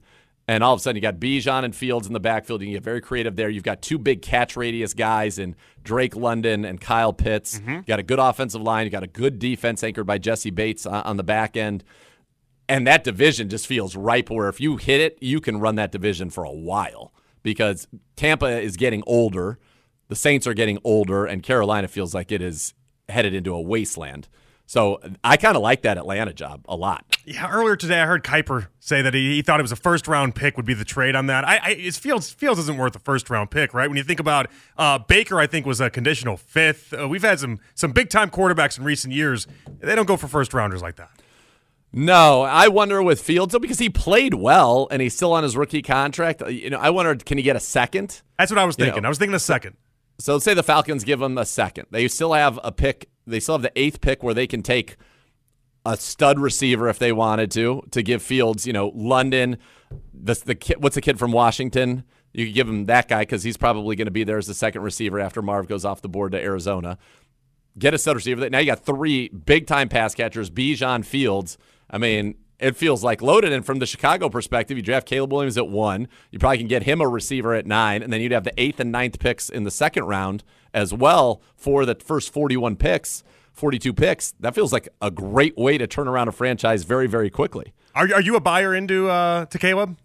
and 0.49 0.63
all 0.65 0.73
of 0.73 0.81
a 0.81 0.83
sudden 0.83 0.97
you 0.97 1.01
got 1.01 1.15
Bijan 1.15 1.63
and 1.63 1.73
Fields 1.73 2.07
in 2.07 2.13
the 2.13 2.19
backfield. 2.19 2.59
You 2.61 2.67
can 2.67 2.73
get 2.73 2.83
very 2.83 2.99
creative 2.99 3.37
there. 3.37 3.47
You've 3.47 3.63
got 3.63 3.81
two 3.81 3.97
big 3.97 4.21
catch 4.21 4.57
radius 4.57 4.93
guys 4.93 5.39
in 5.39 5.55
Drake 5.81 6.15
London 6.15 6.65
and 6.65 6.79
Kyle 6.81 7.13
Pitts. 7.13 7.57
Mm-hmm. 7.57 7.71
You 7.71 7.83
got 7.83 7.99
a 7.99 8.03
good 8.03 8.19
offensive 8.19 8.61
line. 8.61 8.85
You 8.85 8.91
got 8.91 9.03
a 9.03 9.07
good 9.07 9.39
defense 9.39 9.81
anchored 9.81 10.05
by 10.05 10.17
Jessie 10.17 10.51
Bates 10.51 10.85
on 10.85 11.03
on 11.03 11.15
the 11.15 11.23
back 11.23 11.55
end. 11.55 11.85
And 12.69 12.85
that 12.85 13.03
division 13.03 13.49
just 13.49 13.65
feels 13.65 13.95
ripe 13.95 14.29
where 14.29 14.49
if 14.49 14.59
you 14.59 14.77
hit 14.77 14.99
it, 14.99 15.17
you 15.21 15.39
can 15.39 15.59
run 15.59 15.75
that 15.75 15.91
division 15.91 16.29
for 16.29 16.43
a 16.43 16.51
while 16.51 17.13
because 17.43 17.87
Tampa 18.15 18.59
is 18.59 18.75
getting 18.75 19.03
older, 19.07 19.57
the 20.09 20.15
Saints 20.15 20.45
are 20.45 20.53
getting 20.53 20.79
older, 20.83 21.25
and 21.25 21.41
Carolina 21.41 21.87
feels 21.87 22.13
like 22.13 22.31
it 22.31 22.41
is 22.41 22.73
headed 23.07 23.33
into 23.33 23.53
a 23.53 23.61
wasteland. 23.61 24.27
So 24.69 24.99
I 25.23 25.37
kind 25.37 25.55
of 25.55 25.63
like 25.63 25.83
that 25.83 25.97
Atlanta 25.97 26.33
job 26.33 26.65
a 26.67 26.75
lot. 26.75 27.17
Yeah, 27.25 27.49
earlier 27.49 27.77
today 27.77 28.01
I 28.01 28.05
heard 28.05 28.25
Kiper 28.25 28.67
say 28.81 29.01
that 29.01 29.13
he, 29.13 29.35
he 29.35 29.41
thought 29.41 29.61
it 29.61 29.63
was 29.63 29.71
a 29.71 29.77
first 29.77 30.09
round 30.09 30.35
pick 30.35 30.57
would 30.57 30.65
be 30.65 30.73
the 30.73 30.83
trade 30.83 31.15
on 31.15 31.27
that. 31.27 31.47
I, 31.47 31.59
I 31.63 31.89
Fields 31.91 32.31
Fields 32.31 32.59
isn't 32.59 32.77
worth 32.77 32.93
a 32.93 32.99
first 32.99 33.29
round 33.29 33.49
pick, 33.49 33.73
right? 33.73 33.87
When 33.87 33.95
you 33.95 34.03
think 34.03 34.19
about 34.19 34.47
uh, 34.77 34.97
Baker, 34.97 35.39
I 35.39 35.47
think 35.47 35.65
was 35.65 35.79
a 35.79 35.89
conditional 35.89 36.35
fifth. 36.35 36.93
Uh, 36.93 37.07
we've 37.07 37.21
had 37.21 37.39
some 37.39 37.59
some 37.75 37.93
big 37.93 38.09
time 38.09 38.29
quarterbacks 38.29 38.77
in 38.77 38.83
recent 38.83 39.13
years. 39.13 39.47
They 39.79 39.95
don't 39.95 40.05
go 40.05 40.17
for 40.17 40.27
first 40.27 40.53
rounders 40.53 40.81
like 40.81 40.97
that. 40.97 41.11
No, 41.93 42.41
I 42.41 42.67
wonder 42.67 43.01
with 43.01 43.21
Fields 43.21 43.53
though, 43.53 43.59
because 43.59 43.79
he 43.79 43.89
played 43.89 44.33
well 44.33 44.87
and 44.91 45.01
he's 45.01 45.15
still 45.15 45.33
on 45.33 45.43
his 45.43 45.55
rookie 45.55 45.81
contract. 45.81 46.41
uh, 46.41 46.47
You 46.47 46.69
know, 46.69 46.77
I 46.79 46.89
wonder 46.89 47.15
can 47.15 47.37
he 47.37 47.43
get 47.43 47.55
a 47.55 47.59
second? 47.61 48.21
That's 48.37 48.51
what 48.51 48.59
I 48.59 48.65
was 48.65 48.75
You 48.77 48.85
thinking. 48.85 49.03
know. 49.03 49.07
I 49.07 49.09
was 49.09 49.17
thinking 49.17 49.35
a 49.35 49.39
second. 49.39 49.77
So 50.19 50.33
let's 50.33 50.45
say 50.45 50.53
the 50.53 50.63
Falcons 50.63 51.03
give 51.03 51.21
him 51.21 51.37
a 51.37 51.45
second. 51.45 51.87
They 51.91 52.07
still 52.07 52.33
have 52.33 52.59
a 52.63 52.71
pick. 52.71 53.09
They 53.25 53.39
still 53.39 53.55
have 53.55 53.61
the 53.61 53.71
eighth 53.75 54.01
pick 54.01 54.21
where 54.23 54.33
they 54.33 54.47
can 54.47 54.63
take 54.63 54.97
a 55.85 55.95
stud 55.95 56.39
receiver 56.39 56.89
if 56.89 56.99
they 56.99 57.11
wanted 57.13 57.51
to 57.51 57.83
to 57.91 58.03
give 58.03 58.21
Fields. 58.21 58.67
You 58.67 58.73
know, 58.73 58.91
London. 58.93 59.57
The 60.13 60.33
the 60.45 60.55
kid, 60.55 60.83
what's 60.83 60.95
the 60.95 61.01
kid 61.01 61.17
from 61.17 61.31
Washington? 61.31 62.03
You 62.33 62.45
could 62.47 62.55
give 62.55 62.67
him 62.67 62.85
that 62.87 63.07
guy 63.07 63.21
because 63.21 63.43
he's 63.43 63.57
probably 63.57 63.95
going 63.95 64.05
to 64.07 64.11
be 64.11 64.23
there 64.25 64.37
as 64.37 64.47
the 64.47 64.53
second 64.53 64.81
receiver 64.81 65.19
after 65.19 65.41
Marv 65.41 65.67
goes 65.67 65.85
off 65.85 66.01
the 66.01 66.09
board 66.09 66.33
to 66.33 66.41
Arizona. 66.41 66.97
Get 67.79 67.93
a 67.93 67.97
stud 67.97 68.15
receiver. 68.15 68.49
Now 68.49 68.59
you 68.59 68.65
got 68.65 68.83
three 68.85 69.29
big 69.29 69.65
time 69.67 69.87
pass 69.87 70.13
catchers. 70.13 70.49
Bijan 70.49 71.05
Fields. 71.05 71.57
I 71.89 71.97
mean, 71.97 72.35
it 72.59 72.75
feels 72.75 73.03
like 73.03 73.21
loaded. 73.21 73.51
And 73.51 73.65
from 73.65 73.79
the 73.79 73.85
Chicago 73.85 74.29
perspective, 74.29 74.77
you 74.77 74.83
draft 74.83 75.07
Caleb 75.07 75.31
Williams 75.31 75.57
at 75.57 75.67
one. 75.67 76.07
You 76.31 76.39
probably 76.39 76.57
can 76.57 76.67
get 76.67 76.83
him 76.83 77.01
a 77.01 77.07
receiver 77.07 77.53
at 77.53 77.65
nine, 77.65 78.01
and 78.01 78.11
then 78.11 78.21
you'd 78.21 78.31
have 78.31 78.43
the 78.43 78.53
eighth 78.59 78.79
and 78.79 78.91
ninth 78.91 79.19
picks 79.19 79.49
in 79.49 79.63
the 79.63 79.71
second 79.71 80.05
round 80.05 80.43
as 80.73 80.93
well 80.93 81.41
for 81.55 81.85
the 81.85 81.95
first 81.95 82.33
41 82.33 82.75
picks, 82.75 83.23
42 83.53 83.93
picks. 83.93 84.33
That 84.39 84.55
feels 84.55 84.73
like 84.73 84.89
a 85.01 85.11
great 85.11 85.57
way 85.57 85.77
to 85.77 85.87
turn 85.87 86.07
around 86.07 86.27
a 86.27 86.31
franchise 86.31 86.83
very, 86.83 87.07
very 87.07 87.29
quickly. 87.29 87.73
Are, 87.95 88.13
are 88.13 88.21
you 88.21 88.35
a 88.35 88.39
buyer 88.39 88.75
into 88.75 89.09
uh, 89.09 89.45
to 89.45 89.57
Caleb? 89.57 89.97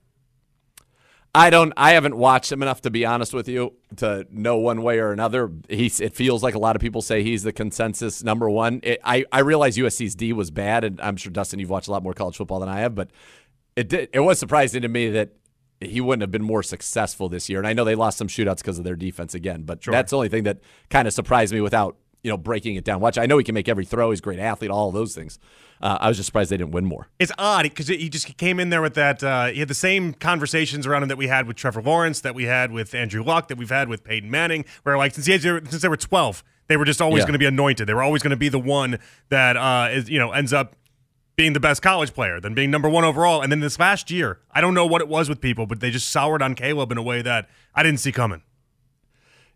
I 1.35 1.49
don't. 1.49 1.73
I 1.79 1.93
haven't 1.93 2.17
watched 2.17 2.53
him 2.53 2.61
enough 2.63 2.83
to 2.83 2.91
be 2.91 3.07
honest 3.07 3.33
with 3.33 3.49
you 3.49 3.73
to 3.97 4.27
know 4.31 4.59
one 4.59 4.83
way 4.83 4.99
or 4.99 5.13
another. 5.13 5.51
He's. 5.69 5.99
It 5.99 6.15
feels 6.15 6.43
like 6.43 6.55
a 6.55 6.59
lot 6.59 6.77
of 6.77 6.83
people 6.83 7.01
say 7.01 7.23
he's 7.23 7.43
the 7.43 7.53
consensus 7.53 8.23
number 8.23 8.51
one. 8.51 8.81
It, 8.83 9.01
I 9.03 9.25
I 9.33 9.41
realize 9.41 9.79
USC's 9.79 10.15
D 10.15 10.35
was 10.35 10.51
bad, 10.51 10.85
and 10.85 11.01
I'm 11.01 11.17
sure 11.17 11.33
Dustin, 11.33 11.59
you've 11.59 11.71
watched 11.71 11.89
a 11.89 11.91
lot 11.91 12.03
more 12.03 12.13
college 12.13 12.37
football 12.37 12.61
than 12.61 12.69
I 12.69 12.81
have, 12.81 12.95
but 12.95 13.11
it 13.77 13.89
did. 13.89 14.11
It 14.13 14.21
was 14.21 14.39
surprising 14.39 14.83
to 14.83 14.89
me 14.89 15.09
that 15.11 15.31
he 15.81 16.01
wouldn't 16.01 16.21
have 16.21 16.31
been 16.31 16.45
more 16.45 16.63
successful 16.63 17.29
this 17.29 17.49
year. 17.49 17.59
And 17.59 17.67
I 17.67 17.73
know 17.73 17.85
they 17.85 17.95
lost 17.95 18.19
some 18.19 18.29
shootouts 18.29 18.59
because 18.59 18.79
of 18.79 18.85
their 18.85 18.97
defense 18.97 19.35
again, 19.35 19.63
but 19.63 19.83
that's 19.83 20.11
the 20.11 20.17
only 20.17 20.29
thing 20.29 20.45
that 20.45 20.59
kind 20.91 21.09
of 21.09 21.15
surprised 21.15 21.53
me 21.53 21.61
without 21.61 21.97
you 22.23 22.31
know 22.31 22.37
breaking 22.37 22.77
it 22.77 22.85
down. 22.85 23.01
Watch. 23.01 23.19
I 23.19 23.27
know 23.27 23.39
he 23.39 23.45
can 23.45 23.55
make 23.55 23.69
every 23.69 23.85
throw. 23.85 24.11
He's 24.11 24.21
a 24.21 24.23
great 24.23 24.39
athlete. 24.39 24.71
All 24.71 24.89
of 24.89 24.95
those 24.95 25.15
things. 25.15 25.39
Uh, 25.81 25.99
I 26.01 26.07
was 26.09 26.17
just 26.17 26.27
surprised 26.27 26.51
they 26.51 26.57
didn't 26.57 26.71
win 26.71 26.85
more. 26.85 27.09
It's 27.19 27.33
odd 27.39 27.65
because 27.65 27.89
he 27.89 28.09
just 28.09 28.37
came 28.37 28.61
in 28.61 28.71
there 28.71 28.81
with 28.83 28.95
that. 28.95 29.23
Uh, 29.25 29.47
he 29.47 29.59
had 29.59 29.67
the 29.69 29.75
same 29.75 30.15
conversations 30.15 30.87
around 30.87 31.03
him 31.03 31.09
that 31.09 31.19
we 31.19 31.27
had 31.27 31.49
with 31.49 31.57
Trevor 31.57 31.83
Lawrence, 31.83 32.21
that 32.21 32.37
we 32.37 32.45
had 32.45 32.71
with 32.71 32.95
Andrew 32.95 33.25
Luck, 33.25 33.49
that 33.49 33.59
we've 33.59 33.69
had 33.71 33.89
with 33.89 34.05
Peyton 34.05 34.31
Manning. 34.31 34.65
Where 34.85 34.97
like 34.97 35.15
since, 35.15 35.27
he 35.27 35.33
had, 35.33 35.43
since 35.43 35.83
they 35.83 35.89
were 35.89 35.97
twelve, 35.97 36.45
they 36.69 36.77
were 36.77 36.85
just 36.85 37.03
always 37.03 37.23
Yeah. 37.23 37.27
going 37.27 37.33
to 37.33 37.39
be 37.41 37.47
anointed. 37.47 37.89
They 37.89 37.95
were 37.95 38.03
always 38.03 38.23
going 38.23 38.31
to 38.31 38.37
be 38.37 38.49
the 38.49 38.61
one 38.61 38.99
that 39.31 39.57
uh, 39.57 39.89
is 39.91 40.09
you 40.09 40.21
know 40.21 40.31
ends 40.31 40.53
up 40.53 40.77
being 41.35 41.55
the 41.55 41.61
best 41.61 41.83
college 41.83 42.13
player, 42.15 42.39
then 42.41 42.55
being 42.55 42.71
number 42.71 42.89
one 42.89 43.05
overall. 43.05 43.41
And 43.41 43.51
then 43.51 43.61
this 43.61 43.79
last 43.81 44.11
year, 44.11 44.39
I 44.53 44.61
don't 44.61 44.75
know 44.75 44.87
what 44.87 45.01
it 45.01 45.09
was 45.09 45.29
with 45.31 45.41
people, 45.41 45.67
but 45.67 45.81
they 45.81 45.91
just 45.91 46.11
soured 46.11 46.43
on 46.43 46.55
Caleb 46.55 46.93
in 46.93 46.99
a 46.99 47.03
way 47.03 47.23
that 47.23 47.49
I 47.75 47.83
didn't 47.83 48.01
see 48.01 48.13
coming. 48.13 48.43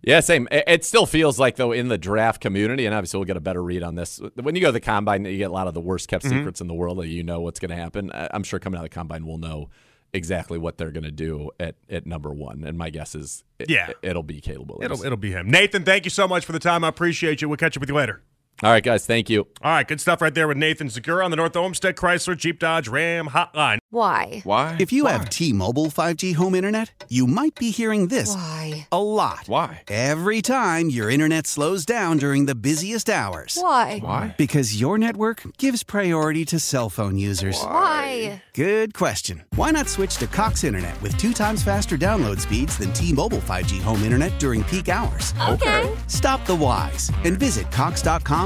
Yeah, 0.07 0.21
same. 0.21 0.47
It, 0.51 0.65
it 0.67 0.85
still 0.85 1.05
feels 1.05 1.39
like 1.39 1.57
though 1.57 1.73
in 1.73 1.89
the 1.89 1.99
draft 1.99 2.41
community, 2.41 2.87
and 2.87 2.95
obviously 2.95 3.19
we'll 3.19 3.25
get 3.27 3.37
a 3.37 3.41
better 3.41 3.63
read 3.63 3.83
on 3.83 3.97
this. 3.97 4.21
When 4.37 4.55
you 4.55 4.61
go 4.63 4.69
to 4.69 4.73
the 4.73 4.81
combine, 4.81 5.25
you 5.25 5.37
get 5.37 5.51
a 5.51 5.53
lot 5.53 5.67
of 5.69 5.75
the 5.75 5.81
worst 5.81 6.09
kept 6.09 6.25
Mm-hmm. 6.25 6.39
secrets 6.39 6.61
in 6.61 6.69
the 6.69 6.75
world. 6.75 6.99
That 6.99 7.09
you 7.09 7.23
know 7.25 7.41
what's 7.41 7.59
going 7.61 7.71
to 7.71 7.77
happen. 7.77 8.11
I'm 8.15 8.45
sure 8.45 8.59
coming 8.59 8.79
out 8.79 8.85
of 8.85 8.91
the 8.91 8.95
combine, 8.95 9.27
we'll 9.27 9.39
know 9.39 9.69
exactly 10.13 10.57
what 10.57 10.79
they're 10.79 10.93
going 10.93 11.05
to 11.05 11.11
do 11.11 11.51
at, 11.61 11.75
at 11.91 12.07
number 12.07 12.33
one. 12.33 12.63
And 12.65 12.79
my 12.79 12.89
guess 12.89 13.15
is, 13.17 13.43
it, 13.59 13.69
Yeah. 13.69 13.91
it'll 14.01 14.23
be 14.23 14.41
Caleb 14.41 14.71
Williams. 14.71 14.93
It'll 15.01 15.05
it'll 15.05 15.19
be 15.19 15.33
him. 15.33 15.51
Nathan, 15.51 15.85
thank 15.85 16.05
you 16.07 16.11
so 16.11 16.27
much 16.29 16.45
for 16.47 16.53
the 16.53 16.61
time. 16.61 16.85
I 16.85 16.89
appreciate 16.89 17.43
you. 17.43 17.49
We'll 17.49 17.57
catch 17.59 17.77
up 17.77 17.81
with 17.81 17.89
you 17.91 17.97
later. 17.97 18.23
All 18.63 18.71
right, 18.71 18.83
guys. 18.83 19.05
Thank 19.05 19.29
you. 19.29 19.47
All 19.61 19.71
right, 19.73 19.87
good 19.87 20.01
stuff 20.01 20.23
right 20.23 20.35
there 20.35 20.49
with 20.49 20.57
Nathan 20.57 20.89
Zegura 20.89 21.23
on 21.23 21.31
the 21.31 21.37
North 21.37 21.55
Olmsted 21.57 21.95
Chrysler 21.95 22.35
Jeep 22.37 22.59
Dodge 22.59 22.89
Ram 22.89 23.29
Hotline. 23.29 23.79
Why? 23.91 24.41
Why? 24.45 24.77
If 24.81 24.93
you 24.93 25.07
have 25.07 25.29
T-Mobile 25.29 25.87
5G 25.87 26.35
home 26.35 26.55
internet, 26.55 27.05
you 27.09 27.27
might 27.27 27.55
be 27.57 27.71
hearing 27.71 28.09
this 28.09 28.35
Why? 28.35 28.89
a 28.91 29.03
lot. 29.03 29.45
Why? 29.47 29.83
Every 29.89 30.41
time 30.41 30.89
your 30.89 31.11
internet 31.11 31.47
slows 31.47 31.85
down 31.85 32.17
during 32.17 32.47
the 32.47 32.55
busiest 32.55 33.11
hours. 33.11 33.59
Why? 33.61 33.99
Why? 33.99 34.35
Because 34.39 34.81
your 34.81 34.97
network 34.97 35.43
gives 35.59 35.83
priority 35.83 36.45
to 36.47 36.59
cell 36.59 36.89
phone 36.89 37.19
users. 37.19 37.61
Why? 37.63 38.43
Good 38.55 38.95
question. 38.95 39.45
Why 39.55 39.71
not 39.71 39.89
switch 39.89 40.17
to 40.17 40.27
Cox 40.27 40.65
Internet 40.65 41.01
with 41.03 41.17
two 41.19 41.35
times 41.35 41.63
faster 41.63 41.99
download 41.99 42.41
speeds 42.41 42.79
than 42.79 42.93
T-Mobile 42.95 43.39
5G 43.39 43.83
home 43.83 44.03
internet 44.03 44.39
during 44.39 44.65
peak 44.65 44.89
hours? 44.89 45.35
Okay. 45.49 45.95
Stop 46.07 46.45
the 46.47 46.57
whys 46.57 47.11
and 47.25 47.39
visit 47.39 47.71
cox.com 47.71 48.46